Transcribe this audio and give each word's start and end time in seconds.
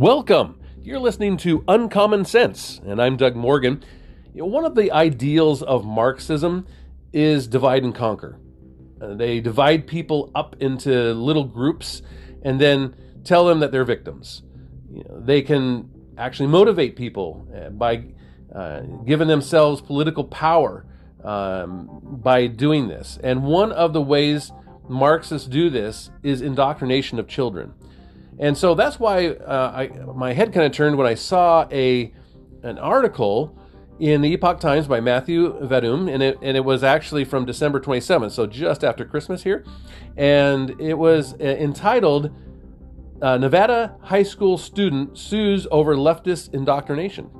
Welcome. 0.00 0.58
You're 0.80 0.98
listening 0.98 1.36
to 1.36 1.62
Uncommon 1.68 2.24
Sense, 2.24 2.80
and 2.86 3.02
I'm 3.02 3.18
Doug 3.18 3.36
Morgan. 3.36 3.84
One 4.32 4.64
of 4.64 4.74
the 4.74 4.90
ideals 4.90 5.62
of 5.62 5.84
Marxism 5.84 6.66
is 7.12 7.46
divide 7.46 7.84
and 7.84 7.94
conquer. 7.94 8.40
Uh, 8.98 9.12
they 9.12 9.40
divide 9.40 9.86
people 9.86 10.30
up 10.34 10.56
into 10.58 11.12
little 11.12 11.44
groups 11.44 12.00
and 12.40 12.58
then 12.58 12.96
tell 13.24 13.44
them 13.44 13.60
that 13.60 13.72
they're 13.72 13.84
victims. 13.84 14.42
You 14.90 15.04
know, 15.04 15.20
they 15.20 15.42
can 15.42 15.90
actually 16.16 16.48
motivate 16.48 16.96
people 16.96 17.46
uh, 17.54 17.68
by 17.68 18.06
uh, 18.54 18.80
giving 19.04 19.28
themselves 19.28 19.82
political 19.82 20.24
power 20.24 20.86
um, 21.22 22.00
by 22.02 22.46
doing 22.46 22.88
this. 22.88 23.18
And 23.22 23.44
one 23.44 23.70
of 23.70 23.92
the 23.92 24.00
ways 24.00 24.50
Marxists 24.88 25.46
do 25.46 25.68
this 25.68 26.10
is 26.22 26.40
indoctrination 26.40 27.18
of 27.18 27.28
children. 27.28 27.74
And 28.40 28.56
so 28.56 28.74
that's 28.74 28.98
why 28.98 29.28
uh, 29.28 29.72
I, 29.74 29.88
my 30.14 30.32
head 30.32 30.52
kind 30.52 30.64
of 30.64 30.72
turned 30.72 30.96
when 30.96 31.06
I 31.06 31.14
saw 31.14 31.68
a 31.70 32.12
an 32.62 32.78
article 32.78 33.56
in 33.98 34.22
the 34.22 34.32
Epoch 34.32 34.60
Times 34.60 34.86
by 34.86 34.98
Matthew 34.98 35.60
Vadum, 35.60 36.12
and 36.12 36.22
it, 36.22 36.38
and 36.40 36.56
it 36.56 36.64
was 36.64 36.82
actually 36.82 37.24
from 37.24 37.44
December 37.44 37.78
27th, 37.80 38.32
so 38.32 38.46
just 38.46 38.82
after 38.82 39.04
Christmas 39.04 39.42
here. 39.42 39.64
And 40.16 40.80
it 40.80 40.94
was 40.94 41.34
uh, 41.34 41.44
entitled 41.44 42.30
uh, 43.20 43.36
Nevada 43.36 43.96
High 44.02 44.22
School 44.22 44.56
Student 44.56 45.18
Sues 45.18 45.66
Over 45.70 45.94
Leftist 45.94 46.54
Indoctrination. 46.54 47.30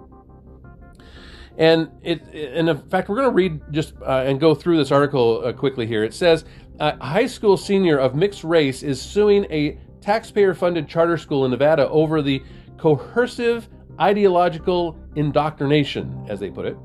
And 1.57 1.89
it, 2.03 2.23
and 2.35 2.69
in 2.69 2.79
fact, 2.89 3.09
we're 3.09 3.17
going 3.17 3.29
to 3.29 3.35
read 3.35 3.61
just 3.71 3.95
uh, 4.03 4.25
and 4.27 4.39
go 4.39 4.55
through 4.55 4.77
this 4.77 4.93
article 4.93 5.43
uh, 5.45 5.53
quickly 5.55 5.87
here. 5.87 6.05
It 6.05 6.13
says 6.13 6.45
a 6.79 7.03
high 7.03 7.27
school 7.27 7.57
senior 7.57 7.99
of 7.99 8.15
mixed 8.15 8.45
race 8.45 8.83
is 8.83 9.01
suing 9.01 9.47
a 9.51 9.79
taxpayer 10.01 10.55
funded 10.55 10.89
charter 10.89 11.17
school 11.17 11.45
in 11.45 11.51
Nevada 11.51 11.89
over 11.89 12.23
the 12.23 12.43
coercive 12.79 13.69
ideological 14.01 14.99
indoctrination, 15.17 16.27
as 16.29 16.41
they 16.41 16.51
put 16.51 16.67
it, 16.67 16.77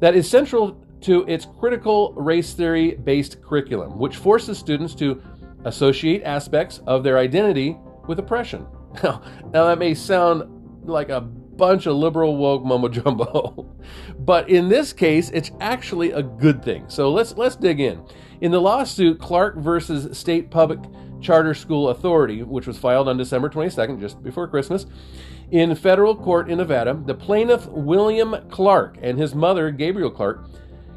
that 0.00 0.14
is 0.14 0.28
central 0.28 0.80
to 1.00 1.24
its 1.26 1.46
critical 1.58 2.12
race 2.14 2.52
theory 2.54 2.92
based 2.92 3.42
curriculum, 3.42 3.98
which 3.98 4.16
forces 4.16 4.58
students 4.58 4.94
to 4.96 5.22
associate 5.64 6.22
aspects 6.24 6.80
of 6.86 7.02
their 7.02 7.18
identity 7.18 7.76
with 8.06 8.18
oppression. 8.18 8.66
Now, 9.02 9.22
now 9.52 9.66
that 9.66 9.78
may 9.78 9.92
sound 9.92 10.88
like 10.88 11.10
a 11.10 11.20
bunch 11.20 11.86
of 11.86 11.94
liberal 11.96 12.38
woke 12.38 12.64
mumbo 12.64 12.88
jumbo, 12.88 13.70
but 14.18 14.48
in 14.48 14.68
this 14.68 14.94
case, 14.94 15.28
it's 15.30 15.50
actually 15.60 16.12
a 16.12 16.22
good 16.22 16.64
thing. 16.64 16.86
So 16.88 17.12
let's 17.12 17.36
let's 17.36 17.54
dig 17.54 17.80
in. 17.80 18.02
In 18.40 18.50
the 18.50 18.60
lawsuit, 18.60 19.20
Clark 19.20 19.58
versus 19.58 20.16
State 20.16 20.50
Public 20.50 20.80
Charter 21.20 21.54
School 21.54 21.88
Authority, 21.88 22.42
which 22.42 22.66
was 22.66 22.78
filed 22.78 23.08
on 23.08 23.16
December 23.16 23.48
22nd, 23.48 24.00
just 24.00 24.22
before 24.22 24.48
Christmas, 24.48 24.86
in 25.50 25.74
federal 25.74 26.14
court 26.14 26.50
in 26.50 26.58
Nevada, 26.58 27.00
the 27.06 27.14
plaintiff 27.14 27.66
William 27.66 28.36
Clark 28.50 28.98
and 29.02 29.18
his 29.18 29.34
mother 29.34 29.70
Gabriel 29.70 30.10
Clark 30.10 30.46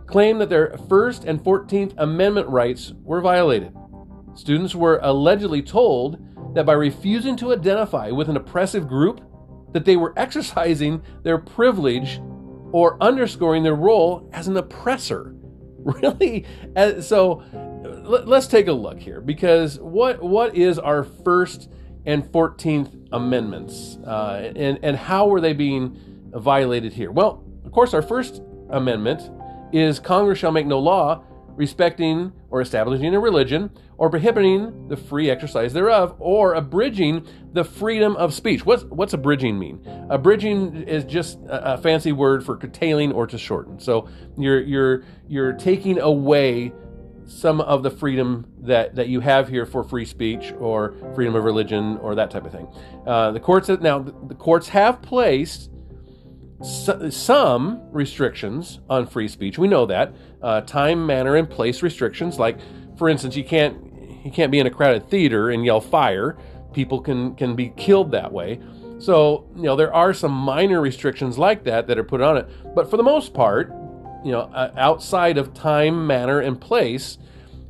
claimed 0.05 0.41
that 0.41 0.50
their 0.50 0.78
First 0.89 1.23
and 1.23 1.41
14th 1.41 1.94
Amendment 1.97 2.47
rights 2.50 2.94
were 3.03 3.22
violated. 3.22 3.73
Students 4.36 4.75
were 4.75 5.00
allegedly 5.03 5.61
told 5.61 6.19
that 6.53 6.66
by 6.66 6.73
refusing 6.73 7.38
to 7.38 7.53
identify 7.53 8.11
with 8.11 8.30
an 8.30 8.35
oppressive 8.35 8.88
group, 8.88 9.22
that 9.72 9.85
they 9.85 9.95
were 9.95 10.13
exercising 10.17 11.02
their 11.23 11.38
privilege 11.38 12.19
or 12.73 13.02
underscoring 13.02 13.63
their 13.63 13.75
role 13.75 14.30
as 14.33 14.47
an 14.47 14.58
oppressor. 14.58 15.35
Really? 15.83 16.45
Uh, 16.75 17.02
so 17.02 17.41
let's 18.03 18.47
take 18.47 18.67
a 18.67 18.73
look 18.73 18.99
here 18.99 19.21
because 19.21 19.80
what 19.80 20.21
what 20.21 20.55
is 20.55 20.80
our 20.80 21.03
first 21.03 21.69
and 22.05 22.23
14th 22.23 23.09
amendments? 23.11 23.97
Uh, 24.05 24.52
and 24.55 24.80
and 24.83 24.97
how 24.97 25.27
were 25.27 25.41
they 25.41 25.53
being 25.53 25.97
violated 26.34 26.94
here? 26.94 27.12
Well 27.12 27.44
of 27.66 27.72
course 27.72 27.94
our 27.94 28.01
first 28.01 28.41
amendment 28.69 29.22
is 29.73 30.00
congress 30.00 30.39
shall 30.39 30.51
make 30.51 30.66
no 30.66 30.79
law 30.79 31.23
respecting 31.56 32.31
or 32.50 32.62
establishing 32.62 33.13
a 33.13 33.19
religion 33.19 33.69
or 33.97 34.09
prohibiting 34.09 34.88
the 34.88 34.97
free 34.97 35.29
exercise 35.29 35.73
thereof 35.73 36.16
or 36.19 36.56
abridging 36.56 37.25
the 37.53 37.63
freedom 37.63 38.16
of 38.16 38.33
speech. 38.33 38.66
What's 38.66 38.83
what's 38.85 39.13
abridging 39.13 39.59
mean? 39.59 39.79
Abridging 40.09 40.83
is 40.88 41.03
just 41.03 41.39
a, 41.41 41.73
a 41.73 41.78
fancy 41.78 42.12
word 42.12 42.44
for 42.44 42.57
curtailing 42.57 43.12
or 43.12 43.28
to 43.28 43.38
shorten. 43.38 43.79
So 43.79 44.09
you're 44.38 44.62
you're 44.62 45.03
you're 45.28 45.53
taking 45.53 46.00
away 46.00 46.73
some 47.31 47.62
of 47.62 47.81
the 47.84 47.90
freedom 47.90 48.46
that, 48.59 48.96
that 48.96 49.08
you 49.08 49.22
have 49.22 49.47
here 49.47 49.66
for 49.66 49.84
free 49.84 50.06
speech 50.06 50.53
or 50.59 50.94
freedom 51.16 51.36
of 51.36 51.44
religion 51.44 51.97
or 51.97 52.16
that 52.16 52.30
type 52.30 52.46
of 52.46 52.52
thing. 52.52 52.68
Uh, 53.08 53.31
the 53.31 53.40
courts 53.40 53.69
now 53.69 54.00
the 54.00 54.36
courts 54.36 54.69
have 54.69 55.02
placed 55.02 55.69
some 56.64 57.81
restrictions 57.92 58.80
on 58.90 59.08
free 59.08 59.28
speech. 59.28 59.58
We 59.58 59.68
know 59.68 59.86
that 59.88 60.14
uh, 60.42 60.62
time, 60.62 61.06
manner, 61.06 61.36
and 61.36 61.50
place 61.50 61.81
restrictions. 61.81 62.38
Like, 62.38 62.59
for 62.97 63.09
instance, 63.09 63.36
you 63.36 63.44
can't 63.44 63.78
you 64.24 64.31
can't 64.31 64.52
be 64.52 64.59
in 64.59 64.68
a 64.68 64.69
crowded 64.69 65.09
theater 65.09 65.50
and 65.50 65.66
yell 65.66 65.81
fire. 65.81 66.38
People 66.74 67.02
can 67.02 67.36
can 67.36 67.56
be 67.56 67.69
killed 67.69 68.12
that 68.12 68.31
way. 68.31 68.59
So 69.00 69.48
you 69.56 69.63
know 69.63 69.75
there 69.75 69.94
are 69.94 70.13
some 70.13 70.31
minor 70.31 70.81
restrictions 70.81 71.38
like 71.38 71.63
that 71.63 71.88
that 71.88 71.98
are 71.98 72.03
put 72.03 72.22
on 72.22 72.38
it. 72.38 72.48
But 72.75 72.90
for 72.90 72.98
the 72.98 73.03
most 73.03 73.34
part, 73.34 73.74
you 74.23 74.31
know, 74.31 74.41
uh, 74.41 74.71
outside 74.77 75.37
of 75.37 75.53
time, 75.53 76.07
manner, 76.07 76.39
and 76.39 76.59
place, 76.59 77.17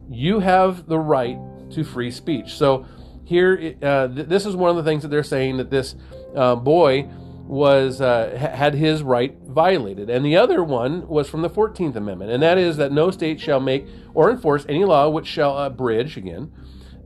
you 0.10 0.40
have 0.40 0.88
the 0.88 1.00
right 1.00 1.38
to 1.72 1.84
free 1.84 2.12
speech. 2.12 2.54
So 2.56 2.86
here, 3.24 3.76
uh, 3.82 4.08
th- 4.08 4.28
this 4.28 4.46
is 4.46 4.56
one 4.56 4.70
of 4.70 4.76
the 4.76 4.84
things 4.84 5.04
that 5.04 5.10
they're 5.10 5.24
saying 5.24 5.58
that 5.58 5.70
this 5.70 5.96
uh, 6.36 6.56
boy 6.56 7.08
was 7.48 8.02
uh, 8.02 8.38
had 8.38 8.74
his 8.74 9.04
right 9.04 9.38
violated, 9.44 10.10
and 10.10 10.26
the 10.26 10.38
other 10.38 10.64
one 10.64 11.08
was 11.08 11.30
from 11.30 11.42
the 11.42 11.50
Fourteenth 11.50 11.96
Amendment, 11.96 12.32
and 12.32 12.42
that 12.44 12.58
is 12.58 12.78
that 12.78 12.92
no 12.92 13.12
state 13.12 13.40
shall 13.40 13.60
make 13.60 13.86
or 14.14 14.30
enforce 14.32 14.66
any 14.70 14.86
law 14.86 15.10
which 15.10 15.28
shall 15.28 15.58
abridge 15.58 16.18
again 16.18 16.52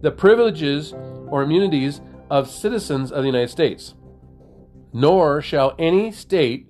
the 0.01 0.11
privileges 0.11 0.93
or 1.29 1.41
immunities 1.41 2.01
of 2.29 2.49
citizens 2.49 3.11
of 3.11 3.23
the 3.23 3.27
United 3.27 3.49
States, 3.49 3.95
nor 4.93 5.41
shall 5.41 5.73
any 5.79 6.11
state 6.11 6.67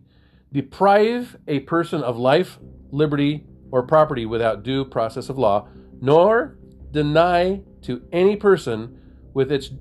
deprive 0.51 1.37
a 1.47 1.59
person 1.61 2.01
of 2.01 2.17
life, 2.17 2.59
liberty, 2.91 3.45
or 3.71 3.83
property 3.83 4.25
without 4.25 4.63
due 4.63 4.85
process 4.85 5.29
of 5.29 5.37
law, 5.37 5.67
nor 6.01 6.57
deny 6.91 7.61
to 7.81 8.01
any 8.11 8.35
person 8.35 8.99
with 9.33 9.51
its, 9.51 9.71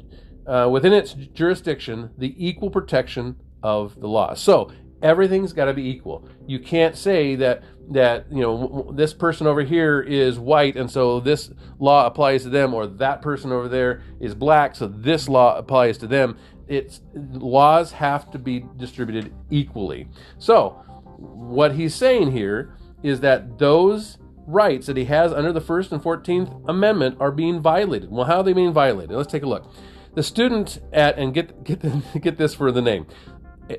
uh, 0.46 0.68
within 0.70 0.92
its 0.92 1.12
jurisdiction 1.12 2.10
the 2.18 2.34
equal 2.44 2.70
protection 2.70 3.36
of 3.62 4.00
the 4.00 4.08
law. 4.08 4.34
So 4.34 4.72
everything's 5.02 5.52
got 5.52 5.66
to 5.66 5.74
be 5.74 5.88
equal. 5.88 6.28
You 6.46 6.58
can't 6.58 6.96
say 6.96 7.36
that 7.36 7.62
that 7.90 8.24
you 8.32 8.40
know 8.40 8.90
this 8.94 9.12
person 9.12 9.46
over 9.46 9.62
here 9.62 10.00
is 10.00 10.38
white 10.38 10.74
and 10.74 10.90
so 10.90 11.20
this 11.20 11.50
law 11.78 12.06
applies 12.06 12.42
to 12.42 12.48
them, 12.48 12.72
or 12.72 12.86
that 12.86 13.20
person 13.20 13.52
over 13.52 13.68
there 13.68 14.02
is 14.20 14.34
black 14.34 14.74
so 14.74 14.86
this 14.86 15.28
law 15.28 15.56
applies 15.56 15.98
to 15.98 16.06
them 16.06 16.38
it's 16.68 17.00
laws 17.14 17.92
have 17.92 18.30
to 18.32 18.38
be 18.38 18.64
distributed 18.76 19.32
equally. 19.50 20.08
So, 20.38 20.70
what 21.18 21.74
he's 21.74 21.94
saying 21.94 22.32
here 22.32 22.76
is 23.02 23.20
that 23.20 23.58
those 23.58 24.18
rights 24.46 24.86
that 24.86 24.96
he 24.96 25.04
has 25.06 25.32
under 25.32 25.52
the 25.52 25.60
First 25.60 25.92
and 25.92 26.02
Fourteenth 26.02 26.50
Amendment 26.68 27.16
are 27.20 27.30
being 27.30 27.60
violated. 27.60 28.10
Well, 28.10 28.24
how 28.24 28.38
are 28.38 28.42
they 28.42 28.52
being 28.52 28.72
violated? 28.72 29.16
Let's 29.16 29.30
take 29.30 29.42
a 29.42 29.48
look. 29.48 29.70
The 30.14 30.22
student 30.22 30.80
at 30.92 31.18
and 31.18 31.34
get 31.34 31.64
get 31.64 31.82
get 32.20 32.36
this 32.36 32.54
for 32.54 32.72
the 32.72 32.82
name. 32.82 33.06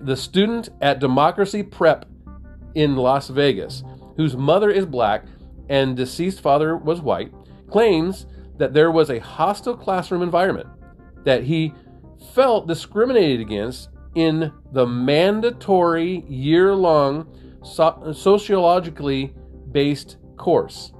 The 0.02 0.18
student 0.18 0.70
at 0.82 1.00
Democracy 1.00 1.64
Prep 1.64 2.06
in 2.74 2.96
Las 2.96 3.30
Vegas, 3.30 3.84
whose 4.18 4.36
mother 4.36 4.70
is 4.70 4.86
black 4.86 5.26
and 5.70 5.96
deceased 5.96 6.42
father 6.42 6.76
was 6.76 7.02
white, 7.02 7.32
claims 7.70 8.26
that 8.58 8.74
there 8.74 8.92
was 8.92 9.10
a 9.10 9.20
hostile 9.20 9.76
classroom 9.76 10.22
environment 10.22 10.68
that 11.24 11.44
he 11.44 11.74
felt 12.34 12.68
discriminated 12.68 13.42
against 13.42 13.90
in 14.16 14.52
the 14.72 14.86
mandatory 14.86 16.24
year 16.28 16.74
long 16.74 17.28
so- 17.64 18.14
sociologically 18.16 19.34
based 19.72 20.18
course. 20.38 20.94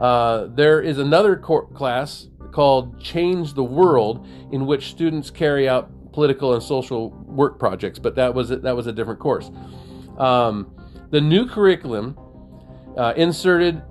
Uh, 0.00 0.48
there 0.54 0.80
is 0.80 0.98
another 0.98 1.36
cor- 1.36 1.66
class 1.68 2.28
called 2.52 3.00
Change 3.00 3.54
the 3.54 3.64
World, 3.64 4.26
in 4.52 4.66
which 4.66 4.88
students 4.88 5.30
carry 5.30 5.68
out 5.68 5.90
political 6.12 6.54
and 6.54 6.62
social 6.62 7.10
work 7.10 7.58
projects, 7.58 7.98
but 7.98 8.14
that 8.14 8.34
was 8.34 8.50
a, 8.50 8.56
that 8.56 8.74
was 8.74 8.86
a 8.86 8.92
different 8.92 9.20
course. 9.20 9.50
Um, 10.18 10.74
the 11.10 11.20
new 11.20 11.46
curriculum 11.46 12.18
uh, 12.96 13.12
inserted 13.16 13.82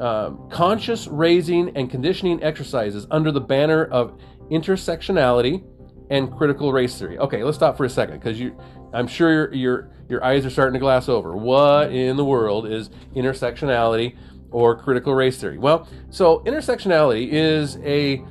uh, 0.00 0.30
conscious 0.50 1.06
raising 1.06 1.76
and 1.76 1.90
conditioning 1.90 2.42
exercises 2.42 3.06
under 3.10 3.30
the 3.30 3.40
banner 3.40 3.84
of 3.84 4.18
intersectionality 4.50 5.64
and 6.10 6.34
critical 6.36 6.72
race 6.72 6.98
theory. 6.98 7.18
Okay, 7.18 7.42
let's 7.42 7.56
stop 7.56 7.76
for 7.76 7.84
a 7.84 7.90
second 7.90 8.18
because 8.18 8.38
you, 8.38 8.56
I'm 8.92 9.06
sure 9.06 9.32
your, 9.32 9.54
your 9.54 9.90
your 10.08 10.24
eyes 10.24 10.46
are 10.46 10.50
starting 10.50 10.74
to 10.74 10.78
glass 10.78 11.08
over. 11.08 11.36
What 11.36 11.92
in 11.92 12.16
the 12.16 12.24
world 12.24 12.66
is 12.66 12.90
intersectionality 13.14 14.16
or 14.50 14.76
critical 14.76 15.14
race 15.14 15.40
theory? 15.40 15.58
Well, 15.58 15.88
so 16.10 16.40
intersectionality 16.40 17.28
is 17.30 17.76
a 17.78 18.24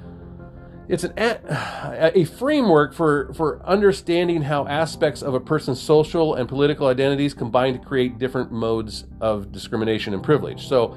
it's 0.87 1.03
an 1.03 1.13
a 1.17 2.25
framework 2.25 2.93
for 2.93 3.33
for 3.33 3.65
understanding 3.65 4.41
how 4.41 4.67
aspects 4.67 5.21
of 5.21 5.33
a 5.33 5.39
person's 5.39 5.81
social 5.81 6.35
and 6.35 6.47
political 6.47 6.87
identities 6.87 7.33
combine 7.33 7.73
to 7.73 7.79
create 7.79 8.19
different 8.19 8.51
modes 8.51 9.05
of 9.19 9.51
discrimination 9.51 10.13
and 10.13 10.23
privilege. 10.23 10.67
So, 10.67 10.95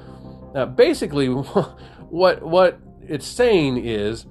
uh, 0.55 0.67
basically, 0.67 1.27
what 2.09 2.41
what 2.43 2.79
it's 3.01 3.25
saying 3.25 3.83
is 3.83 4.25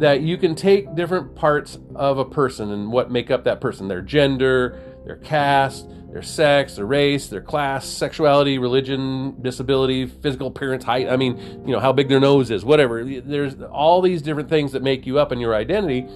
that 0.00 0.20
you 0.20 0.36
can 0.36 0.54
take 0.54 0.94
different 0.94 1.34
parts 1.34 1.78
of 1.94 2.18
a 2.18 2.24
person 2.24 2.70
and 2.70 2.90
what 2.90 3.10
make 3.10 3.30
up 3.30 3.44
that 3.44 3.60
person, 3.60 3.88
their 3.88 4.02
gender, 4.02 4.80
their 5.04 5.16
caste, 5.16 5.88
their 6.12 6.22
sex, 6.22 6.76
their 6.76 6.84
race, 6.84 7.28
their 7.28 7.40
class, 7.40 7.86
sexuality, 7.86 8.58
religion, 8.58 9.34
disability, 9.40 10.06
physical 10.06 10.48
appearance, 10.48 10.84
height. 10.84 11.08
I 11.08 11.16
mean, 11.16 11.38
you 11.66 11.72
know, 11.72 11.80
how 11.80 11.92
big 11.92 12.08
their 12.08 12.20
nose 12.20 12.50
is, 12.50 12.64
whatever. 12.64 13.02
There's 13.02 13.54
all 13.62 14.02
these 14.02 14.20
different 14.20 14.50
things 14.50 14.72
that 14.72 14.82
make 14.82 15.06
you 15.06 15.18
up 15.18 15.32
in 15.32 15.40
your 15.40 15.54
identity. 15.54 16.06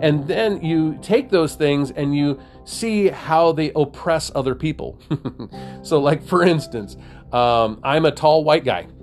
And 0.00 0.26
then 0.28 0.62
you 0.64 0.98
take 1.02 1.30
those 1.30 1.56
things 1.56 1.90
and 1.90 2.14
you 2.14 2.40
see 2.64 3.08
how 3.08 3.50
they 3.50 3.72
oppress 3.74 4.30
other 4.34 4.54
people. 4.54 5.00
so, 5.82 6.00
like, 6.00 6.24
for 6.24 6.44
instance, 6.44 6.96
um, 7.32 7.80
I'm 7.82 8.04
a 8.04 8.12
tall 8.12 8.44
white 8.44 8.64
guy. 8.64 8.86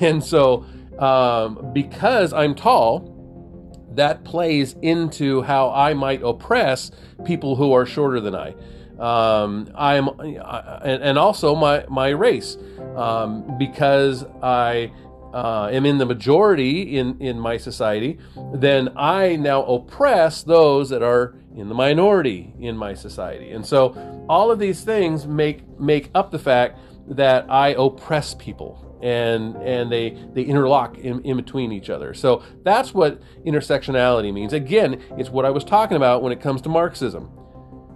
And 0.00 0.22
so, 0.22 0.64
um, 0.98 1.72
because 1.72 2.32
I'm 2.32 2.54
tall, 2.54 3.11
that 3.96 4.24
plays 4.24 4.74
into 4.82 5.42
how 5.42 5.70
I 5.70 5.94
might 5.94 6.22
oppress 6.22 6.90
people 7.24 7.56
who 7.56 7.72
are 7.72 7.86
shorter 7.86 8.20
than 8.20 8.34
I. 8.34 8.54
Um, 8.98 9.70
I'm, 9.74 10.08
and, 10.20 11.02
and, 11.02 11.18
also 11.18 11.56
my 11.56 11.84
my 11.88 12.10
race, 12.10 12.56
um, 12.94 13.58
because 13.58 14.24
I 14.42 14.92
uh, 15.34 15.70
am 15.72 15.86
in 15.86 15.98
the 15.98 16.06
majority 16.06 16.98
in 16.98 17.20
in 17.20 17.40
my 17.40 17.56
society, 17.56 18.18
then 18.54 18.90
I 18.96 19.36
now 19.36 19.64
oppress 19.64 20.42
those 20.42 20.90
that 20.90 21.02
are 21.02 21.34
in 21.56 21.68
the 21.68 21.74
minority 21.74 22.54
in 22.60 22.76
my 22.76 22.94
society, 22.94 23.50
and 23.50 23.66
so 23.66 24.24
all 24.28 24.52
of 24.52 24.58
these 24.58 24.84
things 24.84 25.26
make 25.26 25.66
make 25.80 26.10
up 26.14 26.30
the 26.30 26.38
fact 26.38 26.78
that 27.08 27.50
I 27.50 27.68
oppress 27.70 28.34
people 28.34 28.91
and 29.02 29.56
and 29.56 29.90
they 29.90 30.10
they 30.32 30.42
interlock 30.42 30.98
in, 30.98 31.20
in 31.22 31.36
between 31.36 31.72
each 31.72 31.90
other. 31.90 32.14
So 32.14 32.42
that's 32.62 32.94
what 32.94 33.20
intersectionality 33.44 34.32
means. 34.32 34.52
Again, 34.52 35.02
it's 35.18 35.30
what 35.30 35.44
I 35.44 35.50
was 35.50 35.64
talking 35.64 35.96
about 35.96 36.22
when 36.22 36.32
it 36.32 36.40
comes 36.40 36.62
to 36.62 36.68
Marxism 36.68 37.30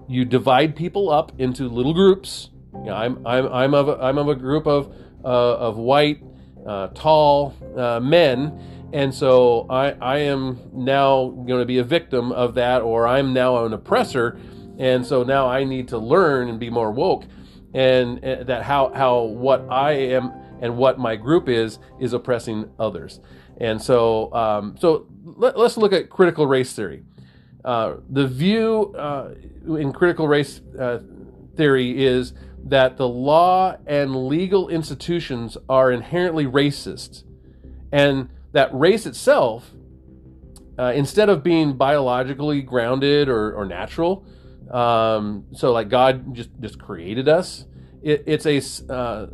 you 0.08 0.24
divide 0.24 0.76
people 0.76 1.10
up 1.10 1.32
into 1.38 1.68
little 1.68 1.94
groups. 1.94 2.50
You 2.72 2.86
know, 2.86 2.94
I'm 2.94 3.26
I'm 3.26 3.46
I'm 3.52 3.74
of 3.74 3.88
a, 3.88 3.98
I'm 4.00 4.18
of 4.18 4.28
a 4.28 4.34
group 4.34 4.66
of 4.66 4.94
uh, 5.24 5.56
of 5.56 5.76
white, 5.76 6.22
uh, 6.66 6.88
tall 6.88 7.54
uh, 7.76 8.00
men, 8.00 8.88
and 8.92 9.12
so 9.14 9.66
I 9.68 9.92
I 9.92 10.18
am 10.18 10.70
now 10.72 11.28
going 11.28 11.60
to 11.60 11.66
be 11.66 11.78
a 11.78 11.84
victim 11.84 12.32
of 12.32 12.54
that, 12.54 12.82
or 12.82 13.06
I'm 13.06 13.32
now 13.32 13.64
an 13.64 13.72
oppressor, 13.72 14.38
and 14.78 15.04
so 15.04 15.22
now 15.22 15.48
I 15.48 15.64
need 15.64 15.88
to 15.88 15.98
learn 15.98 16.48
and 16.48 16.60
be 16.60 16.70
more 16.70 16.92
woke, 16.92 17.24
and, 17.74 18.22
and 18.22 18.42
uh, 18.42 18.44
that 18.44 18.62
how 18.62 18.92
how 18.94 19.22
what 19.22 19.66
I 19.70 19.92
am 19.92 20.32
and 20.60 20.76
what 20.76 20.98
my 20.98 21.16
group 21.16 21.48
is 21.48 21.78
is 22.00 22.12
oppressing 22.12 22.70
others, 22.78 23.20
and 23.58 23.80
so 23.80 24.32
um, 24.34 24.76
so 24.78 25.06
let, 25.24 25.58
let's 25.58 25.76
look 25.76 25.92
at 25.92 26.10
critical 26.10 26.46
race 26.46 26.72
theory. 26.72 27.04
Uh, 27.64 27.96
the 28.08 28.26
view 28.26 28.94
uh, 28.96 29.34
in 29.66 29.92
critical 29.92 30.28
race 30.28 30.60
uh, 30.78 31.00
theory 31.56 32.04
is 32.04 32.32
that 32.64 32.96
the 32.96 33.08
law 33.08 33.76
and 33.86 34.28
legal 34.28 34.68
institutions 34.68 35.56
are 35.68 35.90
inherently 35.90 36.46
racist, 36.46 37.24
and 37.92 38.28
that 38.52 38.72
race 38.72 39.06
itself, 39.06 39.72
uh, 40.78 40.92
instead 40.94 41.28
of 41.28 41.42
being 41.42 41.76
biologically 41.76 42.62
grounded 42.62 43.28
or, 43.28 43.54
or 43.54 43.64
natural, 43.64 44.24
um, 44.70 45.44
so 45.52 45.72
like 45.72 45.88
God 45.88 46.34
just 46.34 46.50
just 46.60 46.78
created 46.78 47.28
us, 47.28 47.66
it, 48.02 48.24
it's 48.26 48.46
a 48.46 48.92
uh, 48.92 49.26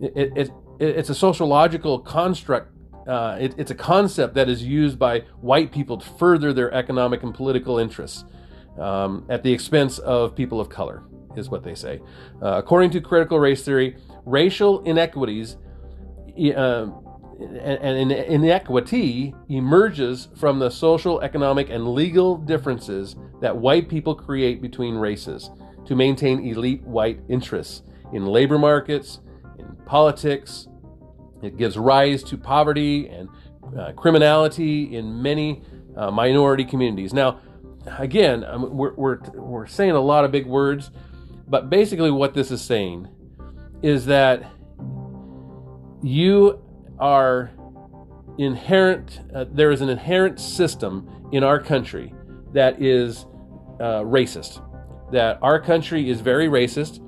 it, 0.00 0.32
it, 0.36 0.50
it's 0.78 1.10
a 1.10 1.14
sociological 1.14 1.98
construct 1.98 2.72
uh, 3.06 3.36
it, 3.40 3.54
it's 3.56 3.70
a 3.70 3.74
concept 3.74 4.34
that 4.34 4.48
is 4.48 4.62
used 4.62 4.98
by 4.98 5.20
white 5.40 5.72
people 5.72 5.98
to 5.98 6.06
further 6.18 6.52
their 6.52 6.72
economic 6.72 7.22
and 7.22 7.34
political 7.34 7.78
interests 7.78 8.24
um, 8.78 9.26
at 9.28 9.42
the 9.42 9.52
expense 9.52 9.98
of 9.98 10.36
people 10.36 10.60
of 10.60 10.68
color, 10.68 11.02
is 11.36 11.48
what 11.48 11.64
they 11.64 11.74
say. 11.74 12.00
Uh, 12.42 12.58
according 12.58 12.90
to 12.90 13.00
critical 13.00 13.40
race 13.40 13.64
theory, 13.64 13.96
racial 14.24 14.82
inequities 14.84 15.56
uh, 16.56 16.86
and, 17.40 18.12
and 18.12 18.12
inequity 18.12 19.34
emerges 19.48 20.28
from 20.36 20.58
the 20.58 20.70
social, 20.70 21.20
economic, 21.20 21.70
and 21.70 21.88
legal 21.94 22.36
differences 22.36 23.16
that 23.40 23.56
white 23.56 23.88
people 23.88 24.14
create 24.14 24.60
between 24.60 24.94
races 24.94 25.50
to 25.86 25.96
maintain 25.96 26.46
elite 26.46 26.82
white 26.82 27.20
interests 27.28 27.82
in 28.12 28.26
labor 28.26 28.58
markets, 28.58 29.20
in 29.60 29.76
politics, 29.86 30.68
it 31.42 31.56
gives 31.56 31.76
rise 31.78 32.22
to 32.24 32.36
poverty 32.36 33.08
and 33.08 33.28
uh, 33.78 33.92
criminality 33.92 34.96
in 34.96 35.22
many 35.22 35.62
uh, 35.96 36.10
minority 36.10 36.64
communities. 36.64 37.12
Now, 37.12 37.40
again, 37.98 38.44
um, 38.44 38.76
we're, 38.76 38.94
we're, 38.94 39.20
we're 39.34 39.66
saying 39.66 39.92
a 39.92 40.00
lot 40.00 40.24
of 40.24 40.32
big 40.32 40.46
words, 40.46 40.90
but 41.48 41.70
basically, 41.70 42.10
what 42.10 42.34
this 42.34 42.50
is 42.50 42.60
saying 42.62 43.08
is 43.82 44.06
that 44.06 44.44
you 46.02 46.62
are 46.98 47.50
inherent, 48.38 49.20
uh, 49.34 49.44
there 49.50 49.70
is 49.70 49.80
an 49.80 49.88
inherent 49.88 50.38
system 50.38 51.28
in 51.32 51.42
our 51.42 51.58
country 51.58 52.14
that 52.52 52.80
is 52.80 53.26
uh, 53.80 54.00
racist. 54.02 54.64
That 55.12 55.38
our 55.42 55.60
country 55.60 56.08
is 56.08 56.20
very 56.20 56.48
racist, 56.48 57.00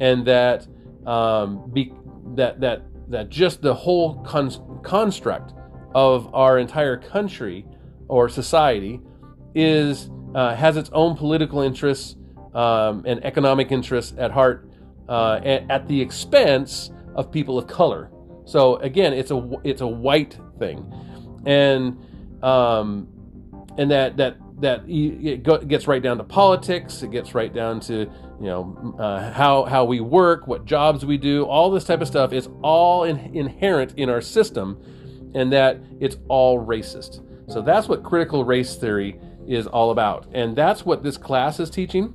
and 0.00 0.26
that 0.26 0.66
um, 1.06 1.70
be, 1.72 1.92
that 2.34 2.60
that 2.60 2.82
that 3.08 3.28
just 3.28 3.62
the 3.62 3.74
whole 3.74 4.22
con- 4.24 4.80
construct 4.82 5.52
of 5.94 6.32
our 6.34 6.58
entire 6.58 6.96
country 6.96 7.64
or 8.08 8.28
society 8.28 9.00
is 9.54 10.10
uh, 10.34 10.54
has 10.54 10.76
its 10.76 10.90
own 10.92 11.16
political 11.16 11.62
interests 11.62 12.16
um, 12.54 13.04
and 13.06 13.24
economic 13.24 13.72
interests 13.72 14.14
at 14.18 14.30
heart 14.30 14.70
uh, 15.08 15.40
at, 15.44 15.70
at, 15.70 15.88
the 15.88 16.00
expense 16.00 16.90
of 17.14 17.30
people 17.30 17.58
of 17.58 17.66
color. 17.66 18.10
So 18.44 18.76
again, 18.76 19.12
it's 19.12 19.30
a 19.30 19.50
it's 19.64 19.80
a 19.80 19.86
white 19.86 20.38
thing, 20.58 20.92
and 21.46 21.96
um, 22.42 23.08
and 23.78 23.90
that 23.90 24.16
that 24.16 24.36
that 24.58 24.84
it 24.86 25.68
gets 25.68 25.86
right 25.86 26.02
down 26.02 26.16
to 26.18 26.24
politics. 26.24 27.02
It 27.02 27.10
gets 27.10 27.34
right 27.34 27.52
down 27.52 27.80
to 27.80 28.00
you 28.40 28.46
know 28.46 28.96
uh, 28.98 29.32
how 29.32 29.64
how 29.64 29.84
we 29.84 30.00
work, 30.00 30.46
what 30.46 30.64
jobs 30.64 31.04
we 31.04 31.18
do, 31.18 31.44
all 31.44 31.70
this 31.70 31.84
type 31.84 32.00
of 32.00 32.08
stuff 32.08 32.32
is 32.32 32.48
all 32.62 33.04
in, 33.04 33.18
inherent 33.34 33.94
in 33.96 34.08
our 34.08 34.20
system, 34.20 34.80
and 35.34 35.52
that 35.52 35.80
it's 36.00 36.16
all 36.28 36.64
racist. 36.64 37.22
So 37.50 37.60
that's 37.60 37.88
what 37.88 38.02
critical 38.02 38.44
race 38.44 38.76
theory 38.76 39.20
is 39.46 39.66
all 39.66 39.90
about, 39.90 40.26
and 40.32 40.56
that's 40.56 40.84
what 40.84 41.02
this 41.02 41.16
class 41.16 41.60
is 41.60 41.70
teaching. 41.70 42.14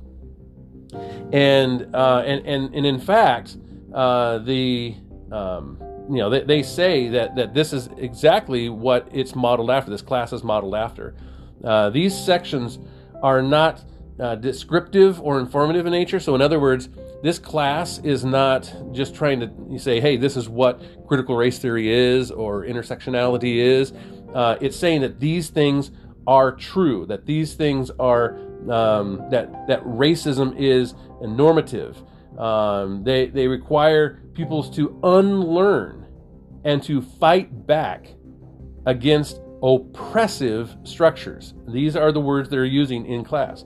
And 1.32 1.94
uh, 1.94 2.22
and 2.26 2.46
and 2.46 2.74
and 2.74 2.84
in 2.84 2.98
fact, 2.98 3.56
uh, 3.94 4.38
the 4.38 4.96
um, 5.30 5.78
you 6.10 6.18
know 6.18 6.28
they, 6.28 6.42
they 6.42 6.62
say 6.62 7.08
that 7.08 7.36
that 7.36 7.54
this 7.54 7.72
is 7.72 7.88
exactly 7.96 8.68
what 8.68 9.08
it's 9.12 9.36
modeled 9.36 9.70
after. 9.70 9.92
This 9.92 10.02
class 10.02 10.32
is 10.32 10.42
modeled 10.42 10.74
after. 10.74 11.14
Uh, 11.64 11.90
these 11.90 12.16
sections 12.16 12.78
are 13.22 13.42
not 13.42 13.84
uh, 14.20 14.34
descriptive 14.36 15.20
or 15.20 15.40
informative 15.40 15.86
in 15.86 15.92
nature. 15.92 16.20
So, 16.20 16.34
in 16.34 16.42
other 16.42 16.60
words, 16.60 16.88
this 17.22 17.38
class 17.38 17.98
is 17.98 18.24
not 18.24 18.72
just 18.92 19.14
trying 19.14 19.40
to 19.40 19.78
say, 19.78 20.00
hey, 20.00 20.16
this 20.16 20.36
is 20.36 20.48
what 20.48 20.82
critical 21.06 21.36
race 21.36 21.58
theory 21.58 21.90
is 21.90 22.30
or 22.30 22.64
intersectionality 22.64 23.56
is. 23.56 23.92
Uh, 24.34 24.56
it's 24.60 24.76
saying 24.76 25.02
that 25.02 25.20
these 25.20 25.50
things 25.50 25.90
are 26.26 26.52
true, 26.52 27.06
that 27.06 27.26
these 27.26 27.54
things 27.54 27.90
are, 27.98 28.38
um, 28.70 29.24
that, 29.30 29.66
that 29.68 29.82
racism 29.84 30.56
is 30.58 30.94
normative. 31.20 32.02
Um, 32.38 33.04
they, 33.04 33.26
they 33.26 33.46
require 33.46 34.22
peoples 34.34 34.74
to 34.76 34.98
unlearn 35.02 36.06
and 36.64 36.82
to 36.84 37.02
fight 37.02 37.66
back 37.66 38.14
against 38.86 39.40
oppressive 39.62 40.76
structures. 40.84 41.54
These 41.68 41.96
are 41.96 42.12
the 42.12 42.20
words 42.20 42.48
they're 42.48 42.64
using 42.64 43.06
in 43.06 43.24
class. 43.24 43.64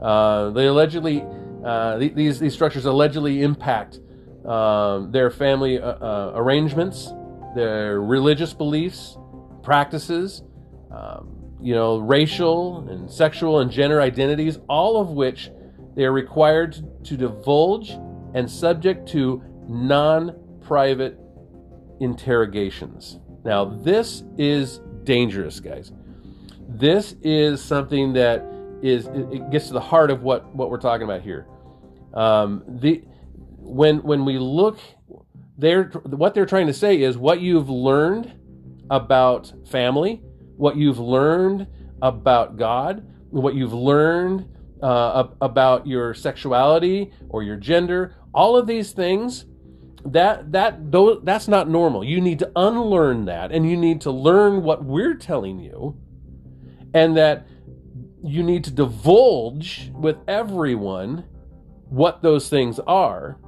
Uh, 0.00 0.50
they 0.50 0.66
allegedly, 0.66 1.24
uh, 1.64 1.98
these, 1.98 2.38
these 2.38 2.54
structures 2.54 2.84
allegedly 2.84 3.42
impact 3.42 4.00
um, 4.44 5.10
their 5.10 5.30
family 5.30 5.80
uh, 5.80 5.90
uh, 5.90 6.32
arrangements, 6.36 7.12
their 7.54 8.00
religious 8.00 8.54
beliefs, 8.54 9.18
practices, 9.62 10.42
um, 10.90 11.34
you 11.60 11.74
know, 11.74 11.98
racial 11.98 12.88
and 12.88 13.10
sexual 13.10 13.58
and 13.58 13.70
gender 13.70 14.00
identities, 14.00 14.58
all 14.68 15.00
of 15.00 15.10
which 15.10 15.50
they 15.96 16.04
are 16.04 16.12
required 16.12 16.72
to, 16.72 16.82
to 17.04 17.16
divulge 17.16 17.90
and 18.34 18.48
subject 18.48 19.08
to 19.08 19.42
non 19.68 20.38
private 20.60 21.18
interrogations. 22.00 23.18
Now, 23.44 23.64
this 23.64 24.22
is 24.36 24.80
dangerous, 25.08 25.58
guys, 25.58 25.90
This 26.68 27.16
is 27.22 27.62
something 27.64 28.12
that 28.12 28.44
is 28.82 29.06
it 29.06 29.50
gets 29.50 29.68
to 29.68 29.72
the 29.72 29.80
heart 29.80 30.10
of 30.10 30.22
what 30.22 30.54
what 30.54 30.70
we're 30.70 30.76
talking 30.76 31.04
about 31.04 31.22
here. 31.22 31.46
Um, 32.12 32.62
the 32.68 33.02
when 33.56 34.02
when 34.02 34.26
we 34.26 34.38
look, 34.38 34.78
they're 35.56 35.84
what 35.84 36.34
they're 36.34 36.44
trying 36.44 36.66
to 36.66 36.74
say 36.74 37.00
is 37.00 37.16
what 37.16 37.40
you've 37.40 37.70
learned 37.70 38.34
about 38.90 39.50
family, 39.66 40.20
what 40.58 40.76
you've 40.76 40.98
learned 40.98 41.66
about 42.02 42.58
God, 42.58 43.02
what 43.30 43.54
you've 43.54 43.72
learned 43.72 44.46
uh, 44.82 45.28
about 45.40 45.86
your 45.86 46.12
sexuality 46.12 47.12
or 47.30 47.42
your 47.42 47.56
gender, 47.56 48.14
all 48.34 48.58
of 48.58 48.66
these 48.66 48.92
things 48.92 49.46
that 50.12 50.52
that 50.52 50.90
those, 50.90 51.20
that's 51.24 51.48
not 51.48 51.68
normal. 51.68 52.04
You 52.04 52.20
need 52.20 52.38
to 52.40 52.50
unlearn 52.56 53.26
that 53.26 53.52
and 53.52 53.68
you 53.68 53.76
need 53.76 54.00
to 54.02 54.10
learn 54.10 54.62
what 54.62 54.84
we're 54.84 55.14
telling 55.14 55.58
you 55.58 55.96
and 56.94 57.16
that 57.16 57.46
you 58.22 58.42
need 58.42 58.64
to 58.64 58.70
divulge 58.70 59.90
with 59.94 60.16
everyone 60.26 61.24
what 61.88 62.22
those 62.22 62.48
things 62.48 62.78
are 62.80 63.38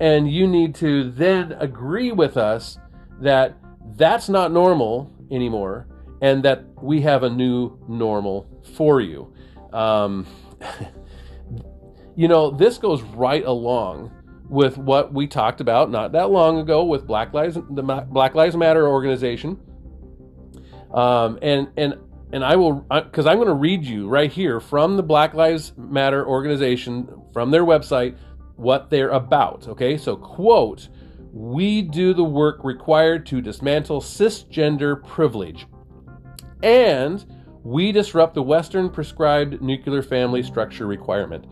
and 0.00 0.30
you 0.30 0.46
need 0.48 0.74
to 0.74 1.10
then 1.12 1.52
agree 1.52 2.10
with 2.10 2.36
us 2.36 2.78
that 3.20 3.56
that's 3.96 4.28
not 4.28 4.50
normal 4.50 5.12
anymore 5.30 5.86
and 6.20 6.44
that 6.44 6.64
we 6.82 7.00
have 7.00 7.22
a 7.22 7.30
new 7.30 7.78
normal 7.88 8.48
for 8.76 9.00
you. 9.00 9.32
Um, 9.72 10.26
you 12.16 12.28
know, 12.28 12.50
this 12.50 12.78
goes 12.78 13.02
right 13.02 13.44
along 13.44 14.10
with 14.52 14.76
what 14.76 15.14
we 15.14 15.26
talked 15.26 15.62
about 15.62 15.90
not 15.90 16.12
that 16.12 16.30
long 16.30 16.58
ago 16.58 16.84
with 16.84 17.06
Black 17.06 17.32
Lives 17.32 17.54
the 17.54 17.82
Black 17.82 18.34
Lives 18.34 18.54
Matter 18.54 18.86
organization. 18.86 19.58
Um, 20.92 21.38
and 21.40 21.68
and 21.78 21.94
and 22.34 22.44
I 22.44 22.56
will 22.56 22.86
because 22.88 23.26
I'm 23.26 23.38
going 23.38 23.48
to 23.48 23.54
read 23.54 23.82
you 23.82 24.08
right 24.08 24.30
here 24.30 24.60
from 24.60 24.96
the 24.98 25.02
Black 25.02 25.32
Lives 25.32 25.72
Matter 25.78 26.26
organization 26.26 27.08
from 27.32 27.50
their 27.50 27.64
website 27.64 28.18
what 28.56 28.90
they're 28.90 29.10
about. 29.10 29.66
Okay, 29.68 29.96
so 29.96 30.16
quote. 30.16 30.88
We 31.34 31.80
do 31.80 32.12
the 32.12 32.22
work 32.22 32.62
required 32.62 33.24
to 33.28 33.40
dismantle 33.40 34.02
cisgender 34.02 35.02
privilege 35.02 35.66
and 36.62 37.24
we 37.64 37.90
disrupt 37.90 38.34
the 38.34 38.42
Western 38.42 38.90
prescribed 38.90 39.62
nuclear 39.62 40.02
family 40.02 40.42
structure 40.42 40.86
requirement. 40.86 41.46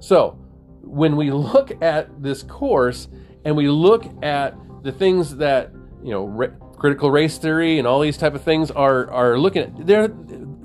So, 0.00 0.36
when 0.82 1.16
we 1.16 1.30
look 1.30 1.82
at 1.82 2.22
this 2.22 2.42
course 2.42 3.08
and 3.44 3.56
we 3.56 3.68
look 3.68 4.04
at 4.22 4.56
the 4.82 4.92
things 4.92 5.36
that 5.36 5.72
you 6.02 6.12
know, 6.12 6.48
critical 6.76 7.10
race 7.10 7.38
theory 7.38 7.78
and 7.78 7.86
all 7.86 8.00
these 8.00 8.16
type 8.16 8.34
of 8.34 8.42
things 8.42 8.70
are 8.70 9.10
are 9.10 9.38
looking 9.38 9.62
at, 9.62 9.86
there, 9.86 10.08